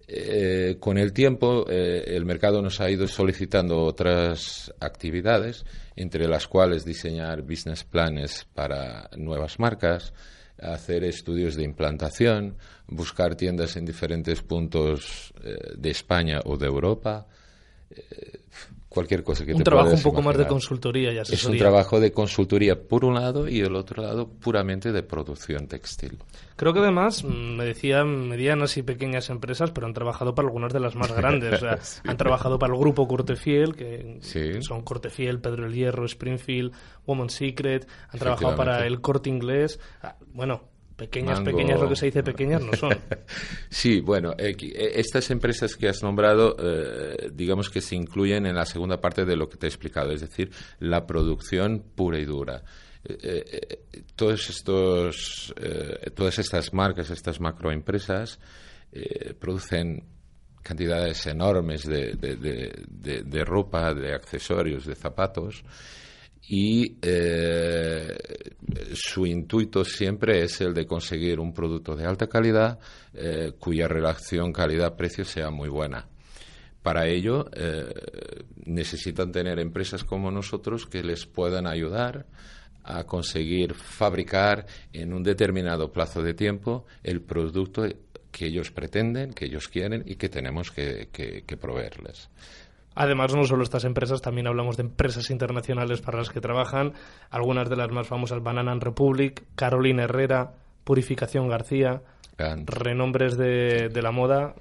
Eh, 0.08 0.76
con 0.78 0.98
el 0.98 1.12
tiempo, 1.12 1.66
eh, 1.68 2.04
el 2.06 2.25
mercado 2.25 2.62
nos 2.62 2.80
ha 2.80 2.88
ido 2.90 3.08
solicitando 3.08 3.82
otras 3.82 4.72
actividades, 4.78 5.64
entre 5.96 6.28
las 6.28 6.46
cuales 6.46 6.84
diseñar 6.84 7.42
business 7.42 7.82
planes 7.82 8.46
para 8.54 9.10
nuevas 9.16 9.58
marcas, 9.58 10.12
hacer 10.60 11.04
estudios 11.04 11.56
de 11.56 11.64
implantación, 11.64 12.56
buscar 12.86 13.34
tiendas 13.34 13.76
en 13.76 13.84
diferentes 13.84 14.42
puntos 14.42 15.34
eh, 15.42 15.56
de 15.76 15.90
España 15.90 16.40
o 16.44 16.56
de 16.56 16.66
Europa 16.66 17.26
cualquier 18.96 19.22
cosa 19.22 19.44
que 19.44 19.52
un 19.52 19.62
trabajo 19.62 19.90
un 19.90 20.02
poco 20.02 20.22
más 20.22 20.38
de 20.38 20.46
consultoría 20.46 21.12
y 21.12 21.18
asesoría. 21.18 21.38
Es 21.38 21.44
un 21.44 21.58
trabajo 21.58 22.00
de 22.00 22.12
consultoría 22.12 22.80
por 22.80 23.04
un 23.04 23.14
lado 23.14 23.46
y 23.46 23.60
el 23.60 23.76
otro 23.76 24.02
lado 24.02 24.26
puramente 24.26 24.90
de 24.90 25.02
producción 25.02 25.68
textil. 25.68 26.16
Creo 26.56 26.72
que 26.72 26.78
además, 26.78 27.22
mm, 27.22 27.56
me 27.56 27.66
decían 27.66 28.26
medianas 28.26 28.78
y 28.78 28.82
pequeñas 28.82 29.28
empresas, 29.28 29.70
pero 29.70 29.86
han 29.86 29.92
trabajado 29.92 30.34
para 30.34 30.48
algunas 30.48 30.72
de 30.72 30.80
las 30.80 30.94
más 30.94 31.12
grandes. 31.12 31.60
Han 32.04 32.16
trabajado 32.16 32.58
para 32.58 32.72
el 32.72 32.80
grupo 32.80 33.06
Cortefiel, 33.06 33.74
que 33.74 34.18
son 34.60 34.82
Cortefiel, 34.82 35.40
Pedro 35.40 35.66
el 35.66 35.74
Hierro, 35.74 36.06
Springfield, 36.06 36.72
Woman's 37.06 37.34
Secret. 37.34 37.86
Han 38.08 38.18
trabajado 38.18 38.56
para 38.56 38.86
el 38.86 39.02
Corte 39.02 39.28
Inglés. 39.28 39.78
Ah, 40.02 40.16
bueno, 40.32 40.62
Pequeñas, 40.96 41.40
pequeñas, 41.40 41.78
lo 41.78 41.90
que 41.90 41.96
se 41.96 42.06
dice 42.06 42.22
pequeñas 42.22 42.62
no 42.62 42.72
son. 42.72 42.98
sí, 43.68 44.00
bueno, 44.00 44.32
eh, 44.38 44.56
eh, 44.58 44.92
estas 44.94 45.30
empresas 45.30 45.76
que 45.76 45.88
has 45.88 46.02
nombrado, 46.02 46.56
eh, 46.58 47.30
digamos 47.34 47.68
que 47.68 47.82
se 47.82 47.96
incluyen 47.96 48.46
en 48.46 48.54
la 48.54 48.64
segunda 48.64 48.98
parte 48.98 49.26
de 49.26 49.36
lo 49.36 49.46
que 49.46 49.58
te 49.58 49.66
he 49.66 49.68
explicado, 49.68 50.10
es 50.12 50.22
decir, 50.22 50.50
la 50.80 51.06
producción 51.06 51.84
pura 51.94 52.18
y 52.18 52.24
dura. 52.24 52.62
todos 54.16 54.48
estos, 54.48 55.54
todas 56.14 56.38
estas 56.38 56.72
marcas, 56.72 57.10
estas 57.10 57.40
macroempresas, 57.40 58.40
producen 59.38 60.02
cantidades 60.62 61.26
enormes 61.26 61.86
de, 61.86 62.14
de 62.16 63.44
ropa, 63.44 63.92
de 63.92 64.14
accesorios, 64.14 64.86
de 64.86 64.94
zapatos 64.94 65.62
y 66.48 66.96
eh, 67.02 68.16
su 68.94 69.26
intuito 69.26 69.84
siempre 69.84 70.42
es 70.44 70.60
el 70.60 70.72
de 70.74 70.86
conseguir 70.86 71.40
un 71.40 71.52
producto 71.52 71.96
de 71.96 72.06
alta 72.06 72.28
calidad 72.28 72.78
eh, 73.14 73.52
cuya 73.58 73.88
relación 73.88 74.52
calidad-precio 74.52 75.24
sea 75.24 75.50
muy 75.50 75.68
buena. 75.68 76.06
Para 76.82 77.08
ello 77.08 77.46
eh, 77.52 77.92
necesitan 78.64 79.32
tener 79.32 79.58
empresas 79.58 80.04
como 80.04 80.30
nosotros 80.30 80.86
que 80.86 81.02
les 81.02 81.26
puedan 81.26 81.66
ayudar 81.66 82.26
a 82.84 83.02
conseguir 83.02 83.74
fabricar 83.74 84.66
en 84.92 85.12
un 85.12 85.24
determinado 85.24 85.90
plazo 85.90 86.22
de 86.22 86.34
tiempo 86.34 86.86
el 87.02 87.22
producto 87.22 87.84
que 88.30 88.46
ellos 88.46 88.70
pretenden, 88.70 89.32
que 89.32 89.46
ellos 89.46 89.66
quieren 89.66 90.04
y 90.06 90.14
que 90.14 90.28
tenemos 90.28 90.70
que 90.70 91.58
proveerles. 91.60 92.28
Además, 92.96 93.34
no 93.34 93.44
solo 93.44 93.62
estas 93.62 93.84
empresas, 93.84 94.22
también 94.22 94.46
hablamos 94.46 94.78
de 94.78 94.82
empresas 94.84 95.30
internacionales 95.30 96.00
para 96.00 96.18
las 96.18 96.30
que 96.30 96.40
trabajan, 96.40 96.94
algunas 97.30 97.68
de 97.68 97.76
las 97.76 97.90
más 97.92 98.08
famosas, 98.08 98.42
Banana 98.42 98.74
Republic, 98.74 99.44
Carolina 99.54 100.04
Herrera, 100.04 100.54
Purificación 100.82 101.46
García, 101.46 102.00
renombres 102.38 103.36
de, 103.36 103.90
de 103.90 104.02
la 104.02 104.12
moda 104.12 104.54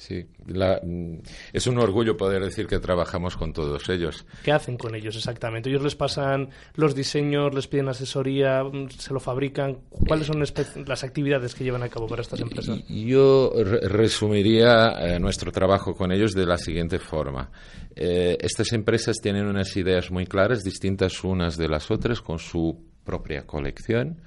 Sí, 0.00 0.24
mm, 0.46 1.18
es 1.52 1.66
un 1.66 1.76
orgullo 1.76 2.16
poder 2.16 2.42
decir 2.42 2.66
que 2.66 2.78
trabajamos 2.78 3.36
con 3.36 3.52
todos 3.52 3.86
ellos. 3.90 4.24
¿Qué 4.42 4.50
hacen 4.50 4.78
con 4.78 4.94
ellos 4.94 5.14
exactamente? 5.14 5.68
¿Ellos 5.68 5.82
les 5.82 5.94
pasan 5.94 6.48
los 6.74 6.94
diseños, 6.94 7.54
les 7.54 7.66
piden 7.66 7.90
asesoría, 7.90 8.64
mm, 8.64 8.88
se 8.88 9.12
lo 9.12 9.20
fabrican? 9.20 9.80
¿Cuáles 9.90 10.26
son 10.26 10.40
las 10.40 11.04
actividades 11.04 11.54
que 11.54 11.64
llevan 11.64 11.82
a 11.82 11.90
cabo 11.90 12.06
para 12.06 12.22
estas 12.22 12.40
empresas? 12.40 12.82
Yo 12.88 13.52
resumiría 13.82 14.94
eh, 15.00 15.20
nuestro 15.20 15.52
trabajo 15.52 15.94
con 15.94 16.12
ellos 16.12 16.32
de 16.32 16.46
la 16.46 16.56
siguiente 16.56 16.98
forma. 16.98 17.50
Eh, 17.94 18.38
estas 18.40 18.72
empresas 18.72 19.18
tienen 19.20 19.44
unas 19.44 19.76
ideas 19.76 20.10
muy 20.10 20.24
claras, 20.24 20.64
distintas 20.64 21.22
unas 21.24 21.58
de 21.58 21.68
las 21.68 21.90
otras, 21.90 22.22
con 22.22 22.38
su 22.38 22.86
propia 23.04 23.46
colección 23.46 24.22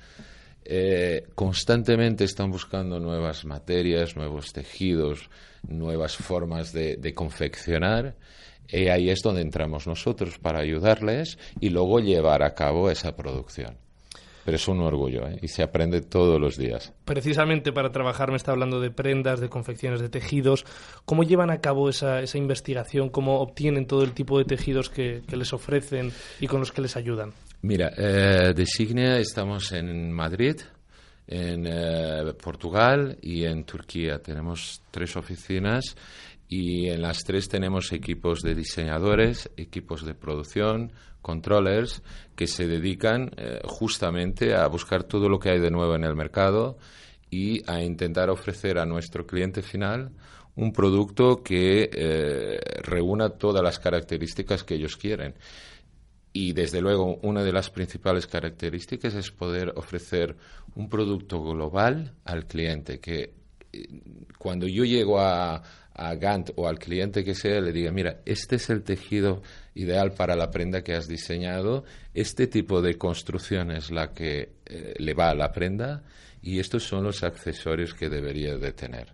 eh, 0.65 1.27
constantemente 1.35 2.23
están 2.23 2.51
buscando 2.51 2.99
nuevas 2.99 3.45
materias, 3.45 4.15
nuevos 4.15 4.53
tejidos, 4.53 5.29
nuevas 5.67 6.15
formas 6.15 6.73
de, 6.73 7.13
confeccionar. 7.13 8.15
Y 8.69 8.87
ahí 8.87 9.09
es 9.09 9.21
donde 9.21 9.41
entramos 9.41 9.87
nosotros 9.87 10.39
para 10.39 10.59
ayudarles 10.59 11.37
y 11.59 11.69
luego 11.69 11.99
llevar 11.99 12.43
a 12.43 12.53
cabo 12.53 12.89
esa 12.89 13.15
producción. 13.15 13.77
Pero 14.45 14.57
es 14.57 14.67
un 14.67 14.81
orgullo 14.81 15.27
¿eh? 15.27 15.39
y 15.41 15.47
se 15.47 15.63
aprende 15.63 16.01
todos 16.01 16.39
los 16.39 16.57
días. 16.57 16.91
Precisamente 17.05 17.71
para 17.71 17.91
trabajar 17.91 18.29
me 18.29 18.37
está 18.37 18.51
hablando 18.51 18.81
de 18.81 18.91
prendas, 18.91 19.39
de 19.39 19.49
confecciones, 19.49 20.01
de 20.01 20.09
tejidos. 20.09 20.65
¿Cómo 21.05 21.23
llevan 21.23 21.49
a 21.49 21.61
cabo 21.61 21.89
esa, 21.89 22.21
esa 22.21 22.37
investigación? 22.37 23.09
¿Cómo 23.09 23.39
obtienen 23.39 23.85
todo 23.85 24.03
el 24.03 24.11
tipo 24.11 24.37
de 24.37 24.45
tejidos 24.45 24.89
que 24.89 25.23
les 25.29 25.53
ofrecen 25.53 26.11
y 26.41 26.47
con 26.47 26.59
los 26.59 26.71
que 26.73 26.81
les 26.81 26.97
ayudan? 26.97 27.33
Mira, 27.65 27.93
eh, 27.95 28.53
de 28.53 28.65
Signia 28.65 29.19
estamos 29.19 29.71
en 29.71 30.11
Madrid, 30.11 30.57
en 31.25 31.65
eh, 31.65 32.33
Portugal 32.33 33.17
y 33.21 33.45
en 33.45 33.63
Turquía. 33.63 34.19
Tenemos 34.19 34.81
tres 34.91 35.15
oficinas 35.15 35.95
y 36.49 36.89
en 36.89 37.01
las 37.01 37.19
tres 37.19 37.47
tenemos 37.47 37.93
equipos 37.93 38.41
de 38.41 38.53
diseñadores, 38.53 39.49
equipos 39.55 40.05
de 40.05 40.13
producción, 40.13 40.91
controllers 41.21 42.03
que 42.35 42.47
se 42.47 42.67
dedican 42.67 43.31
eh, 43.37 43.61
justamente 43.63 44.53
a 44.53 44.67
buscar 44.67 45.05
todo 45.05 45.29
lo 45.29 45.39
que 45.39 45.51
hay 45.51 45.61
de 45.61 45.71
nuevo 45.71 45.95
en 45.95 46.03
el 46.03 46.17
mercado 46.17 46.77
y 47.29 47.61
a 47.71 47.81
intentar 47.81 48.29
ofrecer 48.29 48.77
a 48.77 48.85
nuestro 48.85 49.25
cliente 49.25 49.61
final 49.61 50.11
un 50.55 50.73
producto 50.73 51.41
que 51.41 51.89
eh, 51.93 52.59
reúna 52.83 53.29
todas 53.29 53.63
las 53.63 53.79
características 53.79 54.65
que 54.65 54.75
ellos 54.75 54.97
quieren. 54.97 55.35
Y 56.33 56.53
desde 56.53 56.81
luego 56.81 57.19
una 57.21 57.43
de 57.43 57.53
las 57.53 57.69
principales 57.69 58.25
características 58.25 59.13
es 59.13 59.31
poder 59.31 59.71
ofrecer 59.75 60.35
un 60.75 60.89
producto 60.89 61.41
global 61.43 62.15
al 62.25 62.47
cliente, 62.47 62.99
que 62.99 63.33
eh, 63.71 63.87
cuando 64.37 64.67
yo 64.67 64.83
llego 64.83 65.19
a, 65.19 65.61
a 65.93 66.15
Gant 66.15 66.51
o 66.55 66.67
al 66.67 66.79
cliente 66.79 67.23
que 67.23 67.35
sea, 67.35 67.61
le 67.61 67.71
diga, 67.71 67.91
mira, 67.91 68.21
este 68.25 68.55
es 68.55 68.69
el 68.69 68.83
tejido 68.83 69.41
ideal 69.75 70.13
para 70.13 70.35
la 70.35 70.49
prenda 70.49 70.83
que 70.83 70.95
has 70.95 71.07
diseñado, 71.07 71.83
este 72.13 72.47
tipo 72.47 72.81
de 72.81 72.97
construcción 72.97 73.71
es 73.71 73.91
la 73.91 74.13
que 74.13 74.53
eh, 74.65 74.93
le 74.97 75.13
va 75.13 75.29
a 75.29 75.35
la 75.35 75.51
prenda 75.51 76.03
y 76.41 76.59
estos 76.59 76.83
son 76.83 77.03
los 77.03 77.23
accesorios 77.23 77.93
que 77.93 78.09
debería 78.09 78.57
de 78.57 78.73
tener. 78.73 79.13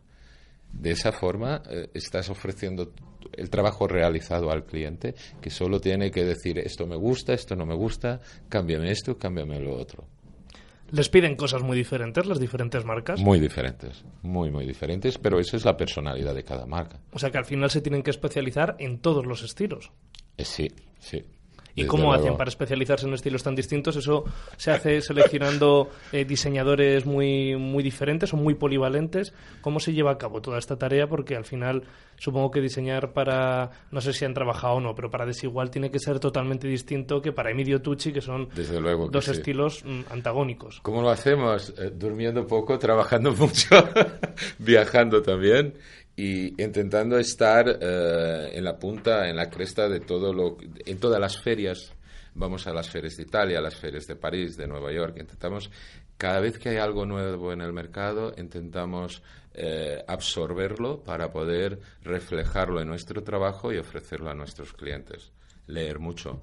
De 0.72 0.92
esa 0.92 1.12
forma 1.12 1.62
eh, 1.70 1.90
estás 1.94 2.30
ofreciendo 2.30 2.94
el 3.34 3.50
trabajo 3.50 3.88
realizado 3.88 4.52
al 4.52 4.66
cliente 4.66 5.16
que 5.42 5.50
solo 5.50 5.80
tiene 5.80 6.12
que 6.12 6.24
decir 6.24 6.60
esto 6.60 6.88
me 6.88 6.96
gusta, 6.96 7.34
esto 7.34 7.56
no 7.56 7.66
me 7.66 7.76
gusta, 7.76 8.20
cámbiame 8.48 8.92
esto, 8.92 9.18
cámbiame 9.18 9.60
lo 9.60 9.76
otro. 9.76 10.08
¿Les 10.92 11.08
piden 11.10 11.36
cosas 11.36 11.62
muy 11.62 11.78
diferentes 11.78 12.26
las 12.26 12.40
diferentes 12.40 12.84
marcas? 12.84 13.20
Muy 13.20 13.40
diferentes, 13.40 14.04
muy, 14.24 14.50
muy 14.50 14.66
diferentes, 14.66 15.20
pero 15.20 15.40
eso 15.40 15.56
es 15.56 15.64
la 15.64 15.78
personalidad 15.78 16.34
de 16.34 16.44
cada 16.44 16.66
marca. 16.66 17.00
O 17.12 17.20
sea 17.20 17.30
que 17.30 17.38
al 17.38 17.46
final 17.46 17.70
se 17.70 17.82
tienen 17.82 18.02
que 18.02 18.10
especializar 18.10 18.76
en 18.80 19.00
todos 19.00 19.26
los 19.26 19.44
estilos. 19.44 19.92
Eh, 20.38 20.46
sí, 20.46 20.68
sí. 20.98 21.24
¿Y 21.84 21.88
cómo 21.88 22.04
luego. 22.04 22.22
hacen 22.22 22.38
para 22.38 22.50
especializarse 22.50 23.08
en 23.08 23.14
estilos 23.14 23.44
tan 23.44 23.56
distintos? 23.56 23.96
¿Eso 23.96 24.24
se 24.58 24.72
hace 24.72 25.02
seleccionando 25.02 25.90
eh, 26.12 26.26
diseñadores 26.26 27.06
muy, 27.06 27.56
muy 27.56 27.84
diferentes 27.84 28.34
o 28.34 28.38
muy 28.38 28.56
polivalentes? 28.56 29.34
¿Cómo 29.62 29.80
se 29.80 29.94
lleva 29.94 30.12
a 30.12 30.18
cabo 30.18 30.42
toda 30.42 30.60
esta 30.60 30.78
tarea? 30.78 31.08
Porque 31.08 31.36
al 31.36 31.46
final 31.46 31.84
supongo 32.18 32.52
que 32.52 32.62
diseñar 32.62 33.14
para, 33.14 33.72
no 33.92 34.02
sé 34.02 34.14
si 34.14 34.26
han 34.26 34.34
trabajado 34.34 34.76
o 34.76 34.82
no, 34.82 34.94
pero 34.94 35.10
para 35.10 35.26
Desigual 35.26 35.72
tiene 35.72 35.90
que 35.90 36.00
ser 36.00 36.20
totalmente 36.20 36.68
distinto 36.68 37.22
que 37.22 37.32
para 37.32 37.52
Emilio 37.52 37.82
Tucci, 37.82 38.12
que 38.12 38.22
son 38.22 38.50
Desde 38.54 38.80
luego 38.80 39.06
que 39.08 39.12
dos 39.12 39.26
sí. 39.26 39.32
estilos 39.32 39.84
mm, 39.86 40.02
antagónicos. 40.12 40.82
¿Cómo 40.82 41.02
lo 41.02 41.10
hacemos? 41.10 41.74
Eh, 41.78 41.92
durmiendo 41.96 42.46
poco, 42.46 42.78
trabajando 42.78 43.34
mucho, 43.38 43.76
viajando 44.58 45.22
también 45.22 45.76
y 46.20 46.62
intentando 46.62 47.18
estar 47.18 47.66
eh, 47.80 48.50
en 48.52 48.66
la 48.66 48.78
punta, 48.78 49.30
en 49.30 49.38
la 49.38 49.50
cresta 49.50 49.88
de 49.88 50.02
todo 50.02 50.34
lo, 50.34 50.58
en 50.86 51.00
todas 51.00 51.18
las 51.18 51.42
ferias. 51.42 51.94
Vamos 52.36 52.68
a 52.68 52.74
las 52.74 52.90
ferias 52.90 53.16
de 53.16 53.24
Italia, 53.24 53.60
a 53.60 53.62
las 53.62 53.76
ferias 53.76 54.06
de 54.06 54.18
París, 54.18 54.58
de 54.58 54.68
Nueva 54.68 54.92
York. 54.92 55.16
Intentamos, 55.18 55.72
cada 56.18 56.42
vez 56.42 56.60
que 56.60 56.70
hay 56.70 56.78
algo 56.78 57.06
nuevo 57.06 57.54
en 57.54 57.62
el 57.62 57.72
mercado, 57.72 58.34
intentamos 58.38 59.24
eh, 59.54 60.04
absorberlo 60.10 61.06
para 61.06 61.32
poder 61.32 61.80
reflejarlo 62.04 62.82
en 62.82 62.90
nuestro 62.90 63.24
trabajo 63.24 63.72
y 63.72 63.78
ofrecerlo 63.78 64.30
a 64.30 64.36
nuestros 64.36 64.74
clientes. 64.74 65.32
Leer 65.68 66.00
mucho, 66.00 66.42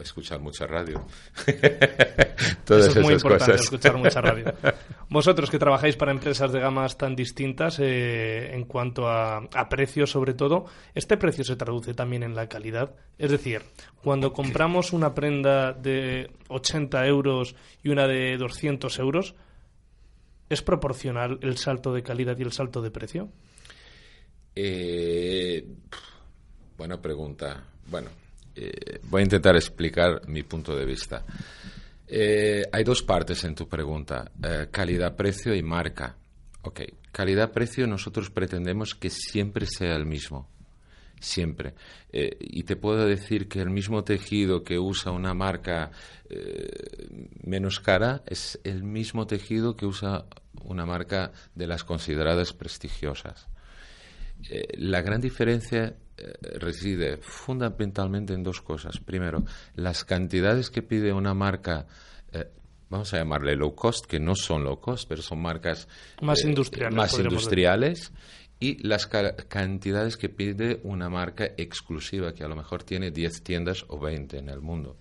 escuchar 0.00 0.40
mucha 0.40 0.66
radio. 0.66 1.04
Todas 2.64 2.88
Eso 2.88 3.00
es 3.00 3.04
muy 3.04 3.14
esas 3.14 3.22
importante, 3.22 3.52
cosas. 3.52 3.60
escuchar 3.60 3.96
mucha 3.96 4.20
radio. 4.20 4.54
Vosotros 5.10 5.50
que 5.50 5.58
trabajáis 5.58 5.96
para 5.96 6.10
empresas 6.12 6.52
de 6.52 6.60
gamas 6.60 6.96
tan 6.96 7.14
distintas 7.14 7.78
eh, 7.78 8.54
en 8.54 8.64
cuanto 8.64 9.08
a, 9.08 9.38
a 9.38 9.68
precios 9.68 10.10
sobre 10.10 10.34
todo, 10.34 10.64
¿este 10.94 11.16
precio 11.16 11.44
se 11.44 11.56
traduce 11.56 11.94
también 11.94 12.22
en 12.22 12.34
la 12.34 12.48
calidad? 12.48 12.94
Es 13.18 13.30
decir, 13.30 13.62
cuando 14.02 14.32
compramos 14.32 14.92
una 14.92 15.14
prenda 15.14 15.72
de 15.72 16.30
80 16.48 17.06
euros 17.06 17.54
y 17.82 17.90
una 17.90 18.06
de 18.08 18.36
200 18.38 18.98
euros, 18.98 19.34
¿es 20.48 20.62
proporcional 20.62 21.38
el 21.42 21.58
salto 21.58 21.92
de 21.92 22.02
calidad 22.02 22.38
y 22.38 22.42
el 22.42 22.52
salto 22.52 22.80
de 22.80 22.90
precio? 22.90 23.28
Eh, 24.54 25.66
buena 26.76 27.00
pregunta. 27.00 27.64
Bueno, 27.86 28.08
eh, 28.54 29.00
voy 29.04 29.20
a 29.20 29.24
intentar 29.24 29.56
explicar 29.56 30.26
mi 30.28 30.42
punto 30.42 30.76
de 30.76 30.84
vista. 30.84 31.24
Eh, 32.06 32.64
hay 32.70 32.84
dos 32.84 33.02
partes 33.02 33.42
en 33.44 33.54
tu 33.54 33.68
pregunta, 33.68 34.30
eh, 34.42 34.68
calidad-precio 34.70 35.54
y 35.54 35.62
marca. 35.62 36.16
Ok, 36.62 36.80
calidad-precio 37.10 37.86
nosotros 37.86 38.30
pretendemos 38.30 38.94
que 38.94 39.10
siempre 39.10 39.66
sea 39.66 39.96
el 39.96 40.06
mismo, 40.06 40.48
siempre. 41.18 41.74
Y 42.12 42.64
te 42.64 42.76
puedo 42.76 43.06
decir 43.06 43.48
que 43.48 43.60
el 43.60 43.70
mismo 43.70 44.04
tejido 44.04 44.62
que 44.62 44.78
usa 44.78 45.12
una 45.12 45.34
marca 45.34 45.90
menos 47.42 47.80
cara 47.80 48.22
es 48.26 48.60
el 48.64 48.84
mismo 48.84 49.26
tejido 49.26 49.74
que 49.74 49.86
usa 49.86 50.26
una 50.62 50.86
marca 50.86 51.32
de 51.54 51.66
las 51.66 51.82
consideradas 51.82 52.52
prestigiosas. 52.52 53.48
La 54.76 55.00
gran 55.00 55.20
diferencia 55.20 55.96
reside 56.58 57.16
fundamentalmente 57.18 58.32
en 58.34 58.42
dos 58.42 58.60
cosas. 58.60 58.98
Primero, 58.98 59.42
las 59.74 60.04
cantidades 60.04 60.70
que 60.70 60.82
pide 60.82 61.12
una 61.12 61.34
marca, 61.34 61.86
eh, 62.32 62.46
vamos 62.90 63.12
a 63.14 63.18
llamarle 63.18 63.56
low 63.56 63.74
cost, 63.74 64.06
que 64.06 64.20
no 64.20 64.34
son 64.34 64.64
low 64.64 64.78
cost, 64.80 65.08
pero 65.08 65.22
son 65.22 65.40
marcas 65.40 65.88
Más 66.20 66.44
eh, 66.44 66.48
industriales, 66.48 66.96
más 66.96 67.18
industriales, 67.18 68.12
y 68.60 68.86
las 68.86 69.06
ca- 69.06 69.34
cantidades 69.48 70.16
que 70.16 70.28
pide 70.28 70.80
una 70.84 71.08
marca 71.08 71.46
exclusiva, 71.56 72.32
que 72.32 72.44
a 72.44 72.48
lo 72.48 72.54
mejor 72.56 72.84
tiene 72.84 73.10
10 73.10 73.42
tiendas 73.42 73.84
o 73.88 73.98
20 73.98 74.38
en 74.38 74.48
el 74.48 74.60
mundo. 74.60 74.96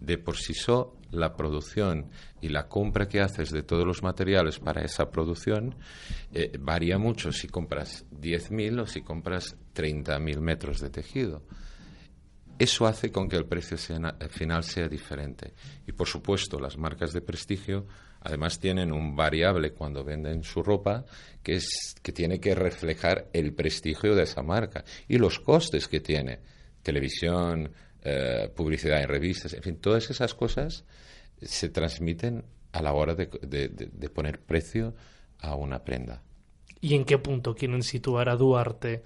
De 0.00 0.18
por 0.18 0.36
sí 0.36 0.54
solo, 0.54 0.96
la 1.10 1.34
producción 1.34 2.10
y 2.40 2.48
la 2.48 2.68
compra 2.68 3.08
que 3.08 3.20
haces 3.20 3.50
de 3.50 3.62
todos 3.62 3.86
los 3.86 4.02
materiales 4.02 4.58
para 4.58 4.82
esa 4.82 5.10
producción 5.10 5.74
eh, 6.32 6.52
varía 6.58 6.98
mucho 6.98 7.32
si 7.32 7.48
compras 7.48 8.04
10.000 8.10 8.82
o 8.82 8.86
si 8.86 9.02
compras 9.02 9.56
30.000 9.74 10.40
metros 10.40 10.80
de 10.80 10.90
tejido. 10.90 11.42
Eso 12.58 12.86
hace 12.86 13.10
con 13.10 13.28
que 13.28 13.36
el 13.36 13.46
precio 13.46 13.78
eh, 13.78 14.28
final 14.28 14.64
sea 14.64 14.86
diferente. 14.86 15.54
Y 15.86 15.92
por 15.92 16.06
supuesto, 16.06 16.60
las 16.60 16.76
marcas 16.76 17.12
de 17.12 17.22
prestigio 17.22 17.86
además 18.20 18.58
tienen 18.58 18.92
un 18.92 19.16
variable 19.16 19.72
cuando 19.72 20.04
venden 20.04 20.42
su 20.42 20.62
ropa 20.62 21.06
que 21.42 21.54
es 21.54 21.94
que 22.02 22.12
tiene 22.12 22.38
que 22.38 22.54
reflejar 22.54 23.28
el 23.32 23.54
prestigio 23.54 24.14
de 24.14 24.24
esa 24.24 24.42
marca 24.42 24.84
y 25.08 25.16
los 25.16 25.40
costes 25.40 25.88
que 25.88 26.00
tiene. 26.00 26.40
Televisión, 26.82 27.72
eh, 28.02 28.50
publicidad 28.54 29.02
en 29.02 29.08
revistas, 29.08 29.52
en 29.54 29.62
fin, 29.62 29.76
todas 29.76 30.10
esas 30.10 30.34
cosas 30.34 30.84
se 31.42 31.68
transmiten 31.68 32.44
a 32.72 32.82
la 32.82 32.92
hora 32.92 33.14
de, 33.14 33.26
de- 33.42 33.68
de- 33.68 33.90
de 33.92 34.08
poner 34.10 34.40
precio 34.40 34.94
a 35.40 35.54
una 35.54 35.84
prenda. 35.84 36.22
¿Y 36.80 36.94
en 36.94 37.04
qué 37.04 37.18
punto 37.18 37.54
quieren 37.54 37.82
situar 37.82 38.28
a 38.28 38.36
Duarte? 38.36 39.02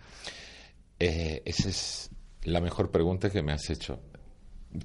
Eh, 0.98 1.42
esa 1.44 1.68
es 1.68 2.10
la 2.44 2.60
mejor 2.60 2.90
pregunta 2.90 3.30
que 3.30 3.42
me 3.42 3.52
has 3.52 3.68
hecho. 3.70 4.00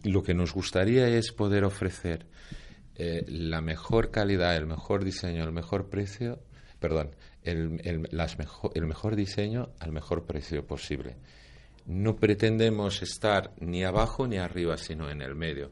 Lo 0.04 0.24
que 0.24 0.34
nos 0.34 0.54
gustaría 0.54 1.08
es 1.08 1.32
poder 1.32 1.64
ofrecer 1.64 2.26
eh, 2.96 3.24
la 3.28 3.62
mejor 3.62 4.12
calidad, 4.12 4.56
el 4.56 4.66
mejor 4.68 5.04
diseño, 5.04 5.44
el 5.44 5.52
mejor 5.52 5.90
precio, 5.90 6.40
perdón, 6.80 7.16
el, 7.44 7.80
el- 7.84 8.08
las 8.12 8.38
mejo- 8.38 8.72
el 8.76 8.86
mejor 8.86 9.16
diseño 9.16 9.70
al 9.80 9.92
mejor 9.92 10.26
precio 10.26 10.66
posible. 10.66 11.16
No 11.86 12.16
pretendemos 12.16 13.02
estar 13.02 13.52
ni 13.60 13.84
abajo 13.84 14.28
ni 14.28 14.38
arriba, 14.38 14.78
sino 14.78 15.10
en 15.10 15.22
el 15.22 15.36
medio. 15.36 15.72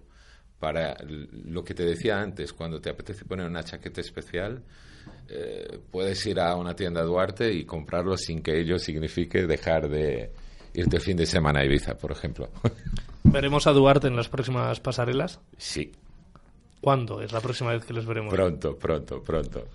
Para 0.60 0.98
lo 1.06 1.64
que 1.64 1.74
te 1.74 1.84
decía 1.84 2.20
antes, 2.20 2.52
cuando 2.54 2.82
te 2.82 2.90
apetece 2.90 3.26
poner 3.26 3.46
una 3.46 3.64
chaqueta 3.64 4.02
especial, 4.02 4.64
eh, 5.30 5.80
puedes 5.92 6.26
ir 6.26 6.40
a 6.40 6.56
una 6.56 6.76
tienda 6.76 7.04
Duarte 7.04 7.54
y 7.54 7.66
comprarlo 7.66 8.18
sin 8.18 8.42
que 8.42 8.60
ello 8.60 8.80
signifique 8.80 9.46
dejar 9.46 9.88
de 9.90 10.32
irte 10.74 10.98
el 10.98 11.02
fin 11.02 11.18
de 11.18 11.26
semana 11.26 11.60
a 11.60 11.66
Ibiza, 11.66 11.96
por 11.96 12.12
ejemplo. 12.12 12.50
¿Veremos 13.24 13.68
a 13.68 13.72
Duarte 13.72 14.08
en 14.08 14.16
las 14.16 14.30
próximas 14.30 14.80
pasarelas? 14.80 15.40
sí. 15.58 15.92
¿Cuándo 16.80 17.22
es 17.22 17.32
la 17.32 17.42
próxima 17.42 17.72
vez 17.72 17.84
que 17.84 17.92
les 17.92 18.06
veremos? 18.06 18.32
Pronto, 18.32 18.78
pronto, 18.78 19.22
pronto. 19.24 19.68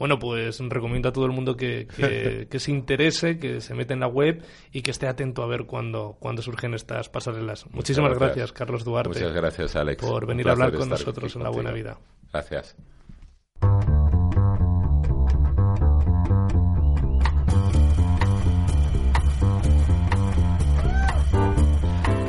Bueno, 0.00 0.18
pues 0.18 0.58
recomiendo 0.60 1.10
a 1.10 1.12
todo 1.12 1.26
el 1.26 1.32
mundo 1.32 1.58
que, 1.58 1.86
que, 2.50 2.58
se 2.58 2.70
interese, 2.70 3.38
que 3.38 3.60
se 3.60 3.74
meta 3.74 3.92
en 3.92 4.00
la 4.00 4.06
web 4.06 4.42
y 4.72 4.80
que 4.80 4.92
esté 4.92 5.06
atento 5.06 5.42
a 5.42 5.46
ver 5.46 5.66
cuándo, 5.66 6.16
cuándo 6.18 6.40
surgen 6.40 6.72
estas 6.72 7.10
pasarelas. 7.10 7.66
Muchísimas 7.70 8.18
gracias. 8.18 8.50
Carlos 8.50 8.82
Duarte. 8.82 9.10
Muchas 9.10 9.34
gracias, 9.34 9.76
Alex. 9.76 10.02
Por 10.02 10.24
venir 10.24 10.48
a 10.48 10.52
hablar 10.52 10.72
con 10.72 10.88
nosotros 10.88 11.36
en 11.36 11.42
La 11.42 11.50
Buena 11.50 11.70
Vida. 11.70 11.98
Gracias. 12.32 12.76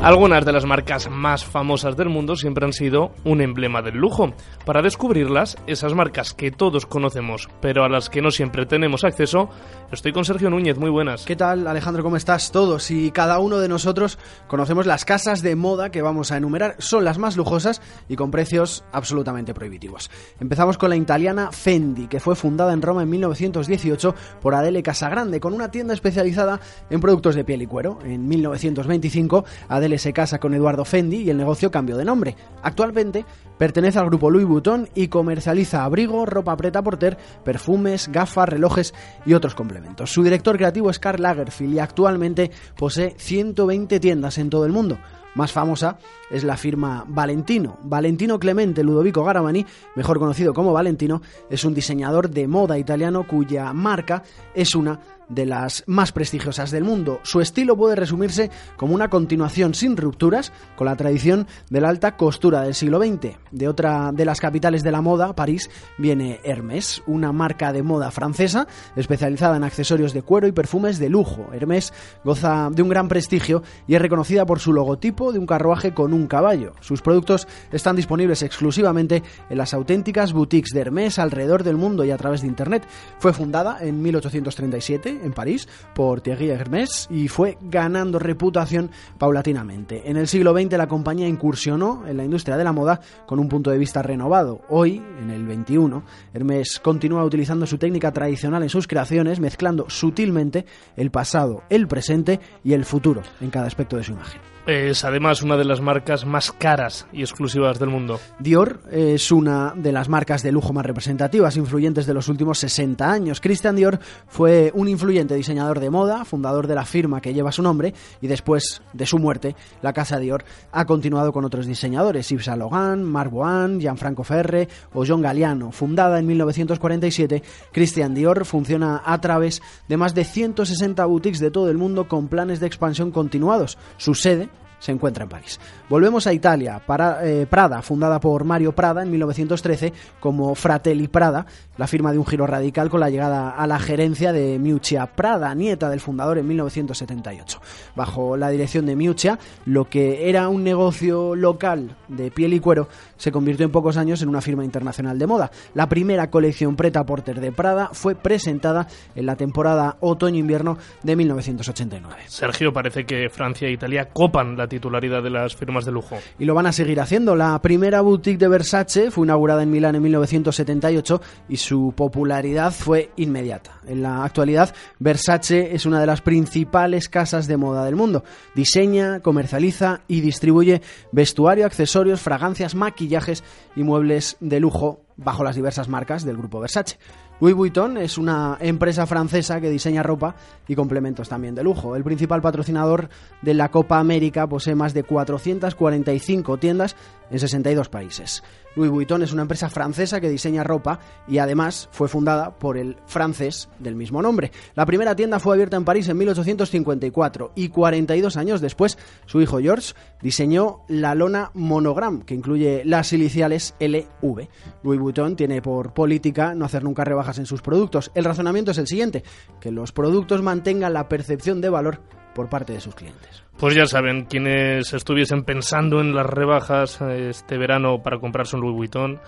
Algunas 0.04 0.44
de 0.46 0.52
las 0.52 0.66
marcas 0.66 1.12
más 1.12 1.46
famosas 1.46 1.96
del 1.96 2.10
mundo 2.10 2.36
siempre 2.36 2.66
han 2.66 2.74
sido 2.74 3.12
un 3.24 3.40
emblema 3.40 3.84
del 3.84 3.98
lujo. 3.98 4.34
Para 4.66 4.82
descubrirlas, 4.82 5.60
esas 5.68 5.94
marcas 5.94 6.34
que 6.34 6.50
todos 6.50 6.88
conocemos, 6.88 7.50
pero 7.62 7.84
a 7.84 7.90
las 7.90 8.10
que 8.10 8.24
no 8.24 8.32
siempre 8.32 8.66
tenemos 8.66 9.04
acceso, 9.04 9.50
estoy 9.92 10.12
con 10.12 10.26
Sergio 10.26 10.50
Núñez. 10.50 10.80
Muy 10.80 10.90
buenas. 10.90 11.24
¿Qué 11.24 11.36
tal, 11.36 11.68
Alejandro? 11.68 12.02
¿Cómo 12.02 12.18
estás? 12.18 12.52
Todos 12.52 12.90
y 12.90 13.12
cada 13.12 13.38
uno 13.38 13.60
de 13.60 13.68
nosotros 13.68 14.18
conocemos 14.48 14.88
las 14.88 15.06
casas 15.06 15.44
de 15.44 15.56
moda 15.56 15.92
que 15.92 16.02
vamos 16.02 16.32
a 16.32 16.38
enumerar. 16.38 16.78
Son 16.80 17.06
las 17.06 17.20
más 17.20 17.38
lujosas 17.38 17.80
y 18.10 18.16
con 18.16 18.32
precios 18.32 18.84
absolutamente 18.92 19.54
prohibitivos. 19.54 20.10
Empezamos 20.40 20.80
con 20.80 20.90
la 20.90 20.96
italiana 20.96 21.52
Fendi, 21.52 22.08
que 22.08 22.20
fue 22.20 22.36
fundada 22.36 22.74
en 22.74 22.82
Roma 22.82 23.04
en 23.04 23.10
1918 23.12 24.16
por 24.42 24.56
Adele 24.56 24.82
Casagrande, 24.82 25.40
con 25.40 25.54
una 25.54 25.70
tienda 25.70 25.94
especializada 25.94 26.60
en 26.90 27.00
productos 27.00 27.36
de 27.36 27.44
piel 27.44 27.62
y 27.62 27.68
cuero. 27.68 28.00
En 28.04 28.28
1925, 28.28 29.46
Adele 29.70 29.91
se 29.98 30.14
casa 30.14 30.40
con 30.40 30.54
Eduardo 30.54 30.86
Fendi 30.86 31.18
y 31.18 31.30
el 31.30 31.38
negocio 31.38 31.72
cambió 31.72 31.98
de 31.98 32.06
nombre. 32.06 32.36
Actualmente 32.64 33.26
pertenece 33.58 34.00
al 34.00 34.08
grupo 34.08 34.30
Louis 34.30 34.46
Vuitton 34.46 34.90
y 34.96 35.08
comercializa 35.08 35.84
abrigo, 35.84 36.26
ropa 36.26 36.56
preta 36.58 36.82
porter, 36.82 37.18
perfumes, 37.44 38.10
gafas, 38.12 38.50
relojes 38.50 38.94
y 39.26 39.34
otros 39.34 39.56
complementos. 39.56 40.12
Su 40.12 40.24
director 40.24 40.58
creativo 40.58 40.90
es 40.90 41.00
Karl 41.00 41.22
Lagerfeld 41.22 41.74
y 41.74 41.80
actualmente 41.80 42.52
posee 42.78 43.16
120 43.18 44.00
tiendas 44.00 44.38
en 44.38 44.50
todo 44.50 44.66
el 44.66 44.72
mundo 44.72 44.98
más 45.36 45.52
famosa 45.52 45.98
es 46.30 46.44
la 46.44 46.58
firma 46.58 47.06
Valentino. 47.08 47.78
Valentino 47.84 48.40
Clemente 48.40 48.84
Ludovico 48.84 49.24
Garavani, 49.24 49.66
mejor 49.96 50.20
conocido 50.20 50.54
como 50.54 50.74
Valentino, 50.74 51.22
es 51.50 51.64
un 51.64 51.74
diseñador 51.74 52.30
de 52.30 52.48
moda 52.48 52.78
italiano 52.78 53.26
cuya 53.28 53.72
marca 53.74 54.24
es 54.54 54.76
una 54.76 55.00
de 55.32 55.46
las 55.46 55.84
más 55.88 56.12
prestigiosas 56.12 56.72
del 56.72 56.84
mundo. 56.84 57.20
Su 57.24 57.42
estilo 57.42 57.76
puede 57.76 57.96
resumirse 57.96 58.52
como 58.78 58.94
una 58.94 59.10
continuación 59.10 59.74
sin 59.74 59.98
rupturas 59.98 60.52
con 60.76 60.86
la 60.86 60.96
tradición 60.96 61.48
de 61.70 61.82
la 61.82 61.90
alta 61.90 62.18
costura 62.18 62.62
del 62.62 62.76
siglo 62.76 63.00
XX. 63.00 63.38
De 63.52 63.68
otra 63.68 64.12
de 64.14 64.26
las 64.26 64.40
capitales 64.40 64.84
de 64.84 64.92
la 64.92 65.02
moda, 65.02 65.36
París, 65.36 65.70
viene 65.98 66.40
Hermès, 66.44 67.02
una 67.08 67.32
marca 67.32 67.74
de 67.74 67.84
moda 67.84 68.12
francesa 68.12 68.68
especializada 68.96 69.58
en 69.58 69.64
accesorios 69.64 70.14
de 70.14 70.22
cuero 70.22 70.48
y 70.48 70.52
perfumes 70.52 71.00
de 71.00 71.10
lujo. 71.10 71.48
Hermès 71.54 71.94
goza 72.24 72.70
de 72.72 72.82
un 72.82 72.90
gran 72.90 73.08
prestigio 73.08 73.64
y 73.88 73.96
es 73.96 74.02
reconocida 74.02 74.46
por 74.46 74.60
su 74.60 74.74
logotipo 74.74 75.32
de 75.32 75.40
un 75.40 75.46
carruaje 75.46 75.94
con 75.94 76.14
un 76.14 76.28
caballo. 76.28 76.74
Sus 76.82 77.02
productos 77.02 77.48
están 77.72 77.96
disponibles 77.96 78.44
exclusivamente 78.44 79.24
en 79.50 79.58
las 79.58 79.74
auténticas 79.74 80.34
boutiques 80.34 80.72
de 80.74 80.82
Hermès 80.82 81.20
alrededor 81.20 81.64
del 81.64 81.78
mundo 81.78 82.04
y 82.04 82.12
a 82.12 82.18
través 82.18 82.42
de 82.42 82.48
Internet. 82.48 82.86
Fue 83.20 83.34
fundada 83.34 83.78
en 83.82 84.02
1837 84.02 85.21
en 85.22 85.34
París 85.34 85.68
por 85.94 86.22
Thierry 86.22 86.50
Hermès 86.50 87.08
y 87.10 87.28
fue 87.28 87.58
ganando 87.62 88.20
reputación 88.20 88.92
paulatinamente. 89.18 90.10
En 90.10 90.18
el 90.18 90.28
siglo 90.28 90.54
XX 90.54 90.78
la 90.78 90.88
compañía 90.88 91.28
incursionó 91.28 92.06
en 92.08 92.18
la 92.18 92.24
industria 92.24 92.58
de 92.58 92.64
la 92.64 92.74
moda 92.74 93.02
con 93.26 93.40
un 93.40 93.50
punto 93.50 93.72
de 93.72 93.78
vista 93.78 94.02
renovado. 94.02 94.62
Hoy, 94.70 95.02
en 95.22 95.30
el 95.30 95.46
XXI, 95.46 96.02
Hermès 96.34 96.80
continúa 96.80 97.24
utilizando 97.24 97.66
su 97.66 97.78
técnica 97.78 98.12
tradicional 98.12 98.64
en 98.64 98.70
sus 98.70 98.88
creaciones, 98.88 99.40
mezclando 99.40 99.90
sutilmente 99.90 100.66
el 100.96 101.12
pasado, 101.12 101.64
el 101.70 101.88
presente 101.88 102.40
y 102.64 102.74
el 102.74 102.86
futuro 102.86 103.22
en 103.40 103.50
cada 103.50 103.68
aspecto 103.68 103.98
de 103.98 104.04
su 104.04 104.14
imagen. 104.14 104.51
Es 104.72 105.04
además 105.04 105.42
una 105.42 105.58
de 105.58 105.66
las 105.66 105.82
marcas 105.82 106.26
más 106.26 106.54
caras 106.54 107.06
y 107.12 107.24
exclusivas 107.24 107.78
del 107.78 107.90
mundo. 107.90 108.22
Dior 108.40 108.80
es 108.90 109.30
una 109.30 109.74
de 109.76 109.92
las 109.92 110.08
marcas 110.08 110.44
de 110.44 110.54
lujo 110.54 110.72
más 110.72 110.86
representativas, 110.86 111.58
influyentes 111.58 112.06
de 112.06 112.14
los 112.14 112.30
últimos 112.30 112.60
60 112.60 113.12
años. 113.12 113.42
Christian 113.42 113.76
Dior 113.76 114.00
fue 114.30 114.72
un 114.74 114.88
influyente 114.88 115.36
diseñador 115.36 115.82
de 115.82 115.90
moda, 115.90 116.24
fundador 116.24 116.68
de 116.68 116.76
la 116.76 116.86
firma 116.86 117.20
que 117.20 117.34
lleva 117.34 117.52
su 117.52 117.62
nombre, 117.62 117.94
y 118.22 118.28
después 118.28 118.82
de 118.94 119.06
su 119.06 119.20
muerte, 119.20 119.58
la 119.82 119.92
casa 119.92 120.20
Dior 120.20 120.46
ha 120.72 120.86
continuado 120.86 121.34
con 121.34 121.44
otros 121.44 121.66
diseñadores, 121.66 122.30
Yves 122.30 122.46
Saint 122.46 122.60
Laurent, 122.60 123.04
Marc 123.04 123.30
Bohan, 123.30 123.82
Gianfranco 123.82 124.24
Ferre 124.24 124.70
o 124.94 125.04
John 125.06 125.22
Galliano. 125.22 125.74
Fundada 125.74 126.18
en 126.18 126.28
1947, 126.28 127.44
Christian 127.74 128.14
Dior 128.14 128.46
funciona 128.46 129.02
a 129.04 129.20
través 129.20 129.62
de 129.90 129.98
más 129.98 130.16
de 130.16 130.24
160 130.24 131.04
boutiques 131.04 131.42
de 131.42 131.52
todo 131.52 131.70
el 131.70 131.78
mundo 131.78 132.08
con 132.08 132.30
planes 132.30 132.62
de 132.62 132.68
expansión 132.68 133.12
continuados. 133.12 133.78
Su 133.98 134.16
sede 134.16 134.48
se 134.82 134.92
encuentra 134.92 135.24
en 135.24 135.30
París. 135.30 135.60
Volvemos 135.88 136.28
a 136.28 136.34
Italia. 136.34 136.82
Para, 136.86 137.26
eh, 137.26 137.46
Prada, 137.46 137.82
fundada 137.82 138.20
por 138.20 138.44
Mario 138.44 138.74
Prada 138.74 139.04
en 139.04 139.12
1913 139.12 139.94
como 140.20 140.56
Fratelli 140.56 141.08
Prada, 141.08 141.46
la 141.78 141.88
firma 141.88 142.12
de 142.12 142.18
un 142.18 142.26
giro 142.26 142.48
radical 142.48 142.90
con 142.90 143.00
la 143.00 143.10
llegada 143.10 143.52
a 143.52 143.68
la 143.68 143.80
gerencia 143.80 144.34
de 144.34 144.58
Miuccia 144.58 145.06
Prada, 145.06 145.54
nieta 145.54 145.90
del 145.90 146.00
fundador 146.00 146.40
en 146.40 146.48
1978. 146.48 147.62
Bajo 147.96 148.36
la 148.36 148.50
dirección 148.50 148.88
de 148.88 148.96
Miuccia, 148.96 149.38
lo 149.66 149.88
que 149.88 150.30
era 150.30 150.50
un 150.50 150.64
negocio 150.64 151.36
local 151.36 151.96
de 152.08 152.32
piel 152.32 152.54
y 152.54 152.60
cuero 152.60 152.88
se 153.18 153.32
convirtió 153.32 153.66
en 153.66 153.72
pocos 153.72 153.98
años 153.98 154.22
en 154.24 154.30
una 154.30 154.42
firma 154.42 154.66
internacional 154.66 155.20
de 155.20 155.28
moda. 155.28 155.52
La 155.76 155.88
primera 155.88 156.32
colección 156.32 156.76
Preta 156.76 157.06
Porter 157.06 157.40
de 157.40 157.52
Prada 157.52 157.90
fue 157.94 158.16
presentada 158.16 158.88
en 159.14 159.28
la 159.28 159.36
temporada 159.36 159.98
otoño-invierno 160.00 160.80
de 161.04 161.16
1989. 161.16 162.24
Sergio, 162.26 162.74
parece 162.74 163.06
que 163.06 163.30
Francia 163.30 163.68
e 163.68 163.74
Italia 163.74 164.10
copan 164.10 164.58
la 164.58 164.68
titularidad 164.72 165.22
de 165.22 165.30
las 165.30 165.56
firmas 165.56 165.84
de 165.84 165.92
lujo. 165.92 166.18
Y 166.40 166.46
lo 166.46 166.56
van 166.56 166.66
a 166.66 166.72
seguir 166.72 167.02
haciendo. 167.02 167.36
La 167.36 167.62
primera 167.62 168.00
boutique 168.00 168.38
de 168.38 168.48
Versace 168.48 169.12
fue 169.12 169.26
inaugurada 169.26 169.64
en 169.64 169.70
Milán 169.70 169.96
en 169.96 170.02
1978 170.02 171.22
y 171.50 171.58
su 171.58 171.94
popularidad 171.96 172.72
fue 172.72 173.12
inmediata. 173.18 173.82
En 173.86 174.02
la 174.02 174.24
actualidad, 174.24 174.74
Versace 174.98 175.76
es 175.76 175.86
una 175.86 176.00
de 176.00 176.08
las 176.08 176.22
principales 176.22 177.10
casas 177.10 177.48
de 177.48 177.58
moda 177.58 177.84
del 177.84 177.98
mundo. 177.98 178.24
Diseña, 178.56 179.20
comercializa 179.20 180.02
y 180.08 180.22
distribuye 180.22 180.82
vestuario, 181.12 181.66
accesorios, 181.66 182.22
fragancias, 182.22 182.74
maquillajes 182.74 183.44
y 183.76 183.84
muebles 183.84 184.38
de 184.40 184.62
lujo 184.62 185.02
bajo 185.18 185.44
las 185.44 185.56
diversas 185.56 185.90
marcas 185.90 186.24
del 186.24 186.38
grupo 186.38 186.62
Versace. 186.62 186.98
Louis 187.42 187.56
Vuitton 187.56 187.98
es 187.98 188.20
una 188.20 188.60
empresa 188.62 189.08
francesa 189.08 189.60
que 189.60 189.72
diseña 189.72 190.04
ropa 190.04 190.36
y 190.68 190.76
complementos 190.76 191.28
también 191.28 191.56
de 191.56 191.64
lujo. 191.64 191.96
El 191.96 192.04
principal 192.04 192.40
patrocinador 192.40 193.10
de 193.42 193.56
la 193.56 193.72
Copa 193.72 193.98
América 193.98 194.46
posee 194.46 194.76
más 194.76 194.94
de 194.94 195.02
445 195.02 196.58
tiendas 196.58 196.96
en 197.32 197.40
62 197.40 197.90
países. 197.90 198.44
Louis 198.76 198.90
Vuitton 198.90 199.22
es 199.22 199.34
una 199.34 199.42
empresa 199.44 199.70
francesa 199.70 200.22
que 200.22 200.30
diseña 200.30 200.64
ropa 200.64 201.00
y 201.28 201.40
además 201.40 201.90
fue 201.92 202.08
fundada 202.08 202.58
por 202.58 202.78
el 202.78 202.98
francés 203.06 203.70
del 203.80 203.96
mismo 203.96 204.22
nombre. 204.22 204.52
La 204.76 204.86
primera 204.86 205.16
tienda 205.16 205.40
fue 205.40 205.54
abierta 205.54 205.78
en 205.78 205.86
París 205.86 206.08
en 206.10 206.18
1854 206.18 207.52
y 207.56 207.70
42 207.70 208.38
años 208.38 208.62
después 208.62 208.98
su 209.26 209.42
hijo 209.42 209.60
George 209.60 209.94
diseñó 210.22 210.82
la 210.88 211.16
lona 211.16 211.52
Monogram 211.54 212.22
que 212.22 212.34
incluye 212.34 212.84
las 212.86 213.14
iniciales 213.14 213.76
LV. 213.80 214.48
Louis 214.84 215.00
Vuitton 215.00 215.36
tiene 215.36 215.62
por 215.62 215.94
política 215.94 216.56
no 216.56 216.66
hacer 216.66 216.84
nunca 216.84 217.04
rebajas 217.04 217.40
en 217.40 217.46
sus 217.46 217.62
productos. 217.62 218.12
El 218.16 218.26
razonamiento 218.26 218.72
es 218.72 218.78
el 218.78 218.88
siguiente, 218.88 219.24
que 219.60 219.72
los 219.72 219.92
productos 219.92 220.42
mantengan 220.42 220.94
la 220.94 221.10
percepción 221.10 221.62
de 221.62 221.70
valor 221.70 222.02
por 222.34 222.50
parte 222.50 222.74
de 222.74 222.80
sus 222.80 222.96
clientes. 222.96 223.44
Pues 223.58 223.76
ya 223.76 223.86
saben, 223.86 224.26
quienes 224.26 224.94
estuviesen 224.94 225.44
pensando 225.44 226.02
en 226.02 226.16
las 226.16 226.26
rebajas 226.26 227.00
este 227.02 227.58
verano 227.58 228.02
para 228.02 228.20
comprarse 228.20 228.56
un 228.56 228.62
Louis 228.64 228.76
Vuitton, 228.76 229.20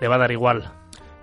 le 0.00 0.08
va 0.08 0.14
a 0.14 0.18
dar 0.18 0.32
igual. 0.32 0.72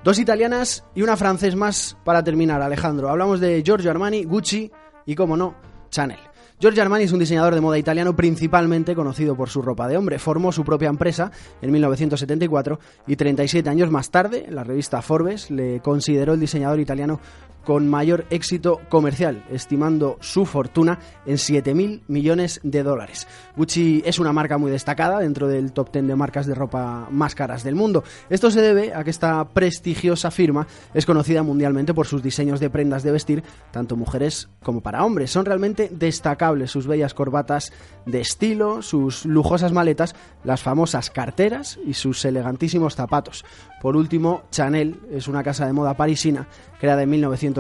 Dos 0.04 0.20
italianas 0.20 0.86
y 0.96 1.02
una 1.02 1.18
francés 1.18 1.56
más 1.56 1.98
para 2.06 2.24
terminar, 2.24 2.62
Alejandro. 2.62 3.10
Hablamos 3.10 3.40
de 3.40 3.62
Giorgio 3.64 3.92
Armani, 3.92 4.24
Gucci 4.24 4.72
y, 5.06 5.16
como 5.16 5.36
no, 5.36 5.56
Chanel. 5.90 6.20
Giorgio 6.60 6.84
Armani 6.84 7.06
es 7.06 7.14
un 7.14 7.20
diseñador 7.20 7.56
de 7.56 7.62
moda 7.62 7.78
italiano 7.78 8.16
principalmente 8.18 8.94
conocido 8.94 9.34
por 9.34 9.50
su 9.50 9.62
ropa 9.62 9.88
de 9.88 9.96
hombre. 9.96 10.20
Formó 10.20 10.52
su 10.52 10.66
propia 10.66 10.90
empresa 10.90 11.32
en 11.62 11.72
1974 11.72 12.80
y 13.08 13.16
37 13.16 13.70
años 13.70 13.90
más 13.90 14.12
tarde, 14.12 14.46
la 14.50 14.66
revista 14.66 15.02
Forbes 15.02 15.52
le 15.52 15.80
consideró 15.80 16.34
el 16.34 16.40
diseñador 16.42 16.82
italiano 16.82 17.22
con 17.70 17.88
mayor 17.88 18.26
éxito 18.32 18.82
comercial, 18.90 19.46
estimando 19.52 20.18
su 20.22 20.48
fortuna 20.48 20.98
en 21.28 21.36
7.000 21.36 22.02
millones 22.08 22.60
de 22.64 22.82
dólares. 22.82 23.28
Gucci 23.56 24.02
es 24.08 24.18
una 24.18 24.34
marca 24.34 24.58
muy 24.58 24.72
destacada 24.72 25.20
dentro 25.20 25.48
del 25.48 25.72
top 25.72 25.92
10 25.92 26.08
de 26.08 26.16
marcas 26.16 26.48
de 26.48 26.56
ropa 26.56 27.08
más 27.12 27.36
caras 27.36 27.64
del 27.64 27.76
mundo. 27.76 28.04
Esto 28.32 28.50
se 28.50 28.64
debe 28.64 28.96
a 28.96 29.04
que 29.04 29.12
esta 29.12 29.48
prestigiosa 29.50 30.32
firma 30.32 30.66
es 30.96 31.06
conocida 31.06 31.44
mundialmente 31.44 31.94
por 31.94 32.08
sus 32.08 32.24
diseños 32.24 32.60
de 32.60 32.72
prendas 32.72 33.04
de 33.04 33.12
vestir, 33.12 33.44
tanto 33.70 33.96
mujeres 33.96 34.50
como 34.64 34.82
para 34.82 35.06
hombres. 35.06 35.30
Son 35.30 35.46
realmente 35.46 35.92
destacables 35.92 36.72
sus 36.72 36.88
bellas 36.88 37.14
corbatas 37.14 37.72
de 38.08 38.20
estilo, 38.20 38.82
sus 38.82 39.26
lujosas 39.26 39.74
maletas, 39.74 40.16
las 40.44 40.64
famosas 40.64 41.12
carteras 41.12 41.78
y 41.86 41.94
sus 41.94 42.26
elegantísimos 42.26 42.96
zapatos. 42.96 43.46
Por 43.80 43.96
último, 43.96 44.42
Chanel 44.50 45.00
es 45.12 45.28
una 45.28 45.44
casa 45.44 45.68
de 45.68 45.74
moda 45.74 45.94
parisina 45.94 46.48
creada 46.80 47.04
en 47.04 47.10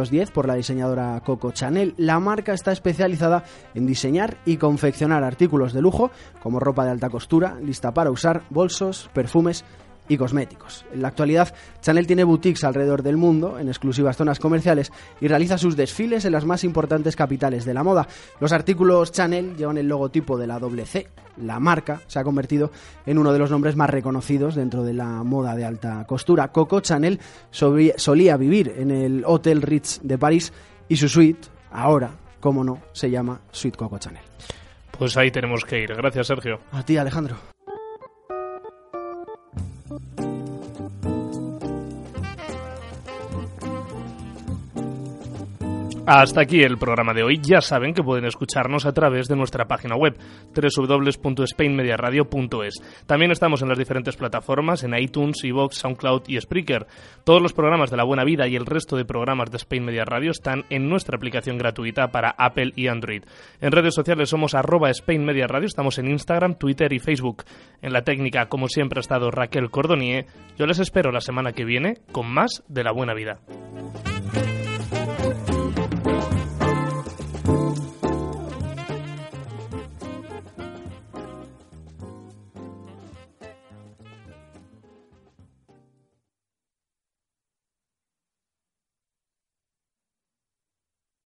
1910 0.07 0.31
por 0.31 0.47
la 0.47 0.55
diseñadora 0.55 1.21
Coco 1.25 1.51
Chanel. 1.51 1.93
La 1.97 2.19
marca 2.19 2.53
está 2.53 2.71
especializada 2.71 3.43
en 3.73 3.85
diseñar 3.85 4.37
y 4.45 4.57
confeccionar 4.57 5.23
artículos 5.23 5.73
de 5.73 5.81
lujo 5.81 6.11
como 6.41 6.59
ropa 6.59 6.85
de 6.85 6.91
alta 6.91 7.09
costura, 7.09 7.57
lista 7.61 7.93
para 7.93 8.11
usar, 8.11 8.43
bolsos, 8.49 9.09
perfumes 9.13 9.65
y 10.09 10.17
cosméticos. 10.17 10.85
En 10.91 11.01
la 11.01 11.07
actualidad, 11.07 11.55
Chanel 11.79 12.07
tiene 12.07 12.25
boutiques 12.25 12.65
alrededor 12.65 13.03
del 13.03 13.15
mundo, 13.15 13.57
en 13.59 13.69
exclusivas 13.69 14.17
zonas 14.17 14.39
comerciales, 14.39 14.91
y 15.21 15.29
realiza 15.29 15.57
sus 15.57 15.77
desfiles 15.77 16.25
en 16.25 16.33
las 16.33 16.43
más 16.43 16.65
importantes 16.65 17.15
capitales 17.15 17.63
de 17.63 17.73
la 17.73 17.83
moda. 17.83 18.07
Los 18.41 18.51
artículos 18.51 19.13
Chanel 19.13 19.55
llevan 19.55 19.77
el 19.77 19.87
logotipo 19.87 20.37
de 20.37 20.47
la 20.47 20.59
C. 20.85 21.07
La 21.37 21.59
marca 21.59 22.01
se 22.07 22.19
ha 22.19 22.23
convertido 22.23 22.71
en 23.05 23.17
uno 23.17 23.31
de 23.31 23.39
los 23.39 23.51
nombres 23.51 23.75
más 23.77 23.89
reconocidos 23.89 24.55
dentro 24.55 24.83
de 24.83 24.93
la 24.93 25.23
moda 25.23 25.55
de 25.55 25.63
alta 25.63 26.03
costura. 26.05 26.49
Coco 26.49 26.81
Chanel 26.81 27.19
solía 27.51 28.35
vivir 28.35 28.73
en 28.77 28.91
el 28.91 29.23
Hotel 29.25 29.61
Ritz 29.61 29.99
de 30.01 30.17
París 30.17 30.51
y 30.89 30.97
su 30.97 31.07
suite, 31.07 31.47
ahora, 31.71 32.09
como 32.39 32.63
no, 32.63 32.79
se 32.91 33.09
llama 33.09 33.39
Suite 33.51 33.77
Coco 33.77 33.99
Chanel. 33.99 34.23
Pues 34.97 35.15
ahí 35.15 35.31
tenemos 35.31 35.63
que 35.63 35.79
ir. 35.79 35.93
Gracias, 35.93 36.27
Sergio. 36.27 36.59
A 36.73 36.83
ti, 36.83 36.97
Alejandro. 36.97 37.37
Hasta 46.11 46.41
aquí 46.41 46.63
el 46.63 46.79
programa 46.79 47.13
de 47.13 47.21
hoy. 47.21 47.39
Ya 47.39 47.61
saben 47.61 47.93
que 47.93 48.01
pueden 48.01 48.25
escucharnos 48.25 48.87
a 48.87 48.93
través 48.93 49.27
de 49.27 49.35
nuestra 49.35 49.67
página 49.67 49.95
web 49.95 50.17
www.spainmediaradio.es. 50.55 53.05
También 53.05 53.29
estamos 53.29 53.61
en 53.61 53.69
las 53.69 53.77
diferentes 53.77 54.17
plataformas 54.17 54.83
en 54.83 54.97
iTunes, 54.97 55.43
Evox, 55.43 55.77
SoundCloud 55.77 56.23
y 56.25 56.41
Spreaker. 56.41 56.87
Todos 57.23 57.43
los 57.43 57.53
programas 57.53 57.91
de 57.91 57.97
La 57.97 58.05
Buena 58.05 58.23
Vida 58.23 58.47
y 58.47 58.55
el 58.55 58.65
resto 58.65 58.97
de 58.97 59.05
programas 59.05 59.51
de 59.51 59.57
Spain 59.57 59.85
Media 59.85 60.03
Radio 60.03 60.31
están 60.31 60.65
en 60.71 60.89
nuestra 60.89 61.15
aplicación 61.15 61.59
gratuita 61.59 62.07
para 62.07 62.33
Apple 62.39 62.73
y 62.75 62.87
Android. 62.87 63.21
En 63.61 63.71
redes 63.71 63.93
sociales 63.93 64.29
somos 64.29 64.55
arroba 64.55 64.89
Spain 64.89 65.23
Media 65.23 65.45
Radio, 65.45 65.67
estamos 65.67 65.99
en 65.99 66.09
Instagram, 66.09 66.55
Twitter 66.55 66.91
y 66.91 66.97
Facebook. 66.97 67.43
En 67.83 67.93
la 67.93 68.01
técnica, 68.01 68.47
como 68.47 68.67
siempre, 68.67 68.97
ha 68.97 69.01
estado 69.01 69.29
Raquel 69.29 69.69
Cordonier. 69.69 70.25
Yo 70.57 70.65
les 70.65 70.79
espero 70.79 71.11
la 71.11 71.21
semana 71.21 71.51
que 71.51 71.65
viene 71.65 71.99
con 72.11 72.33
más 72.33 72.63
de 72.67 72.83
La 72.83 72.93
Buena 72.93 73.13
Vida. 73.13 73.41